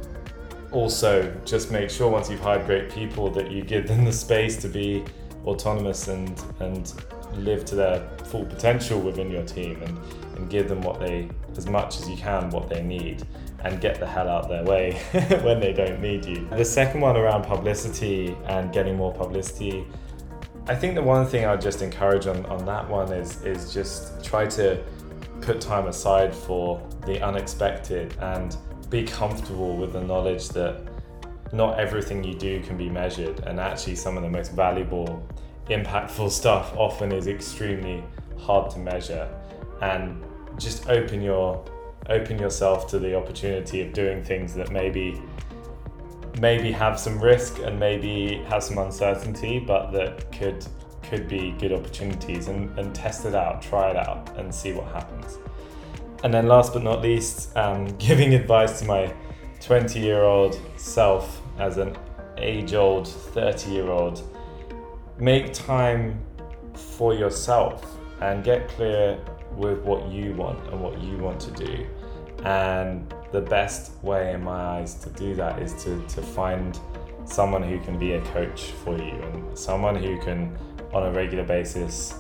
also 0.71 1.31
just 1.45 1.71
make 1.71 1.89
sure 1.89 2.09
once 2.09 2.29
you've 2.29 2.39
hired 2.39 2.65
great 2.65 2.89
people 2.91 3.29
that 3.31 3.51
you 3.51 3.63
give 3.63 3.87
them 3.87 4.05
the 4.05 4.11
space 4.11 4.57
to 4.57 4.67
be 4.67 5.03
autonomous 5.45 6.07
and 6.07 6.41
and 6.59 6.93
live 7.35 7.65
to 7.65 7.75
their 7.75 8.07
full 8.25 8.45
potential 8.45 8.99
within 8.99 9.29
your 9.29 9.43
team 9.43 9.81
and, 9.83 9.97
and 10.35 10.49
give 10.49 10.69
them 10.69 10.81
what 10.81 10.99
they 10.99 11.29
as 11.57 11.67
much 11.67 11.99
as 11.99 12.07
you 12.07 12.15
can 12.15 12.49
what 12.51 12.69
they 12.69 12.81
need 12.81 13.25
and 13.63 13.81
get 13.81 13.99
the 13.99 14.07
hell 14.07 14.29
out 14.29 14.43
of 14.43 14.49
their 14.49 14.63
way 14.63 14.93
when 15.43 15.59
they 15.59 15.73
don't 15.73 15.99
need 15.99 16.25
you. 16.25 16.47
The 16.51 16.63
second 16.63 17.01
one 17.01 17.17
around 17.17 17.43
publicity 17.43 18.35
and 18.45 18.71
getting 18.71 18.95
more 18.95 19.13
publicity 19.13 19.85
I 20.69 20.75
think 20.75 20.93
the 20.93 21.01
one 21.01 21.25
thing 21.25 21.45
I'd 21.45 21.61
just 21.61 21.81
encourage 21.81 22.27
on, 22.27 22.45
on 22.45 22.63
that 22.65 22.87
one 22.87 23.11
is 23.11 23.41
is 23.41 23.73
just 23.73 24.23
try 24.23 24.45
to 24.45 24.79
put 25.41 25.59
time 25.59 25.87
aside 25.87 26.31
for 26.33 26.79
the 27.07 27.19
unexpected 27.21 28.15
and 28.19 28.55
be 28.87 29.03
comfortable 29.03 29.75
with 29.77 29.93
the 29.93 30.01
knowledge 30.01 30.49
that 30.49 30.83
not 31.51 31.79
everything 31.79 32.23
you 32.23 32.35
do 32.35 32.61
can 32.61 32.77
be 32.77 32.87
measured 32.87 33.39
and 33.47 33.59
actually 33.59 33.95
some 33.95 34.15
of 34.15 34.21
the 34.21 34.29
most 34.29 34.51
valuable 34.51 35.27
impactful 35.69 36.31
stuff 36.31 36.75
often 36.75 37.11
is 37.11 37.27
extremely 37.27 38.03
hard 38.37 38.71
to 38.71 38.79
measure 38.79 39.29
and 39.81 40.23
just 40.57 40.89
open 40.89 41.21
your 41.21 41.63
open 42.09 42.39
yourself 42.39 42.87
to 42.87 42.97
the 42.97 43.15
opportunity 43.15 43.81
of 43.81 43.93
doing 43.93 44.23
things 44.23 44.55
that 44.55 44.71
maybe 44.71 45.21
maybe 46.39 46.71
have 46.71 46.99
some 46.99 47.19
risk 47.19 47.59
and 47.59 47.79
maybe 47.79 48.41
have 48.47 48.63
some 48.63 48.77
uncertainty, 48.77 49.59
but 49.59 49.91
that 49.91 50.31
could 50.31 50.65
could 51.03 51.27
be 51.27 51.51
good 51.59 51.73
opportunities 51.73 52.49
and, 52.49 52.77
and 52.77 52.93
test 52.93 53.25
it 53.25 53.33
out, 53.33 53.61
try 53.61 53.89
it 53.89 53.97
out, 53.97 54.37
and 54.37 54.53
see 54.53 54.73
what 54.73 54.85
happens. 54.93 55.39
And 56.23 56.33
then, 56.33 56.47
last 56.47 56.73
but 56.73 56.83
not 56.83 57.01
least, 57.01 57.55
um, 57.57 57.85
giving 57.97 58.33
advice 58.33 58.79
to 58.79 58.85
my 58.85 59.13
20 59.61 59.99
year 59.99 60.23
old 60.23 60.59
self 60.77 61.41
as 61.57 61.77
an 61.77 61.97
age 62.37 62.73
old 62.73 63.07
30 63.07 63.71
year 63.71 63.89
old 63.89 64.23
make 65.19 65.53
time 65.53 66.19
for 66.73 67.13
yourself 67.13 67.97
and 68.21 68.43
get 68.43 68.67
clear 68.69 69.19
with 69.55 69.79
what 69.79 70.09
you 70.09 70.33
want 70.33 70.65
and 70.67 70.81
what 70.81 70.99
you 71.01 71.17
want 71.17 71.39
to 71.41 71.51
do. 71.51 71.85
And 72.43 73.13
the 73.31 73.41
best 73.41 74.01
way 74.03 74.33
in 74.33 74.43
my 74.43 74.79
eyes 74.79 74.95
to 74.95 75.09
do 75.11 75.35
that 75.35 75.61
is 75.61 75.73
to, 75.83 76.01
to 76.07 76.21
find 76.21 76.79
someone 77.25 77.61
who 77.61 77.79
can 77.81 77.99
be 77.99 78.13
a 78.13 78.21
coach 78.27 78.71
for 78.83 78.97
you 78.97 79.11
and 79.11 79.57
someone 79.57 79.95
who 79.95 80.19
can 80.19 80.57
on 80.93 81.03
a 81.03 81.11
regular 81.11 81.43
basis 81.43 82.15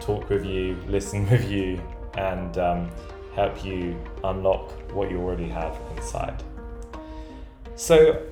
talk 0.00 0.28
with 0.28 0.44
you 0.44 0.76
listen 0.86 1.28
with 1.30 1.50
you 1.50 1.80
and 2.18 2.58
um, 2.58 2.90
help 3.34 3.64
you 3.64 3.98
unlock 4.24 4.70
what 4.92 5.10
you 5.10 5.18
already 5.18 5.48
have 5.48 5.78
inside 5.96 6.42
so 7.74 8.22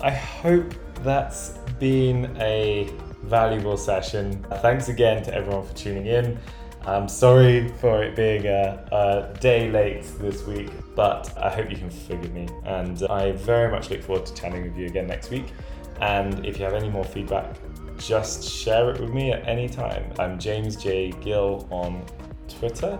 i 0.00 0.10
hope 0.10 0.72
that's 1.02 1.58
been 1.80 2.36
a 2.40 2.88
valuable 3.22 3.76
session 3.76 4.44
thanks 4.62 4.88
again 4.88 5.22
to 5.22 5.34
everyone 5.34 5.66
for 5.66 5.74
tuning 5.74 6.06
in 6.06 6.38
I'm 6.88 7.08
sorry 7.08 7.68
for 7.68 8.02
it 8.02 8.16
being 8.16 8.46
a, 8.46 8.82
a, 8.92 9.38
day 9.40 9.70
late 9.70 10.04
this 10.20 10.46
week, 10.46 10.70
but 10.94 11.36
I 11.36 11.50
hope 11.50 11.70
you 11.70 11.76
can 11.76 11.90
forgive 11.90 12.32
me. 12.32 12.48
And 12.64 13.02
I 13.10 13.32
very 13.32 13.70
much 13.70 13.90
look 13.90 14.02
forward 14.02 14.24
to 14.24 14.34
chatting 14.34 14.62
with 14.62 14.76
you 14.76 14.86
again 14.86 15.06
next 15.06 15.30
week. 15.30 15.52
And 16.00 16.46
if 16.46 16.58
you 16.58 16.64
have 16.64 16.74
any 16.74 16.88
more 16.88 17.04
feedback, 17.04 17.56
just 17.98 18.48
share 18.48 18.90
it 18.90 19.00
with 19.00 19.10
me 19.10 19.32
at 19.32 19.46
any 19.46 19.68
time. 19.68 20.12
I'm 20.18 20.38
James 20.38 20.76
J. 20.76 21.10
Gill 21.20 21.68
on 21.70 22.02
Twitter. 22.48 22.98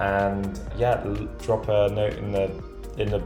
And 0.00 0.60
yeah, 0.76 1.02
drop 1.40 1.68
a 1.68 1.88
note 1.90 2.14
in 2.14 2.32
the 2.32 2.50
in 2.98 3.08
the 3.08 3.20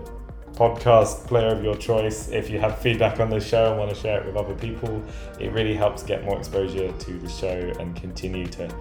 podcast 0.56 1.26
player 1.26 1.48
of 1.48 1.62
your 1.62 1.76
choice 1.76 2.30
if 2.30 2.50
you 2.50 2.58
have 2.58 2.78
feedback 2.78 3.20
on 3.20 3.30
the 3.30 3.38
show 3.38 3.70
and 3.70 3.78
want 3.78 3.90
to 3.90 3.96
share 3.96 4.20
it 4.20 4.26
with 4.26 4.36
other 4.36 4.54
people. 4.54 5.02
It 5.38 5.52
really 5.52 5.74
helps 5.74 6.02
get 6.02 6.24
more 6.24 6.38
exposure 6.38 6.90
to 6.90 7.12
the 7.18 7.28
show 7.28 7.72
and 7.78 7.94
continue 7.94 8.46
to 8.48 8.74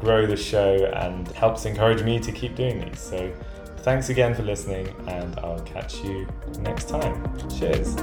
grow 0.00 0.26
the 0.26 0.36
show 0.36 0.86
and 0.94 1.28
helps 1.28 1.66
encourage 1.66 2.02
me 2.02 2.18
to 2.20 2.32
keep 2.32 2.56
doing 2.56 2.80
these. 2.80 2.98
So 2.98 3.30
thanks 3.78 4.08
again 4.08 4.34
for 4.34 4.42
listening, 4.42 4.88
and 5.06 5.38
I'll 5.40 5.60
catch 5.60 6.02
you 6.02 6.26
next 6.60 6.88
time. 6.88 7.14
Cheers. 7.50 7.96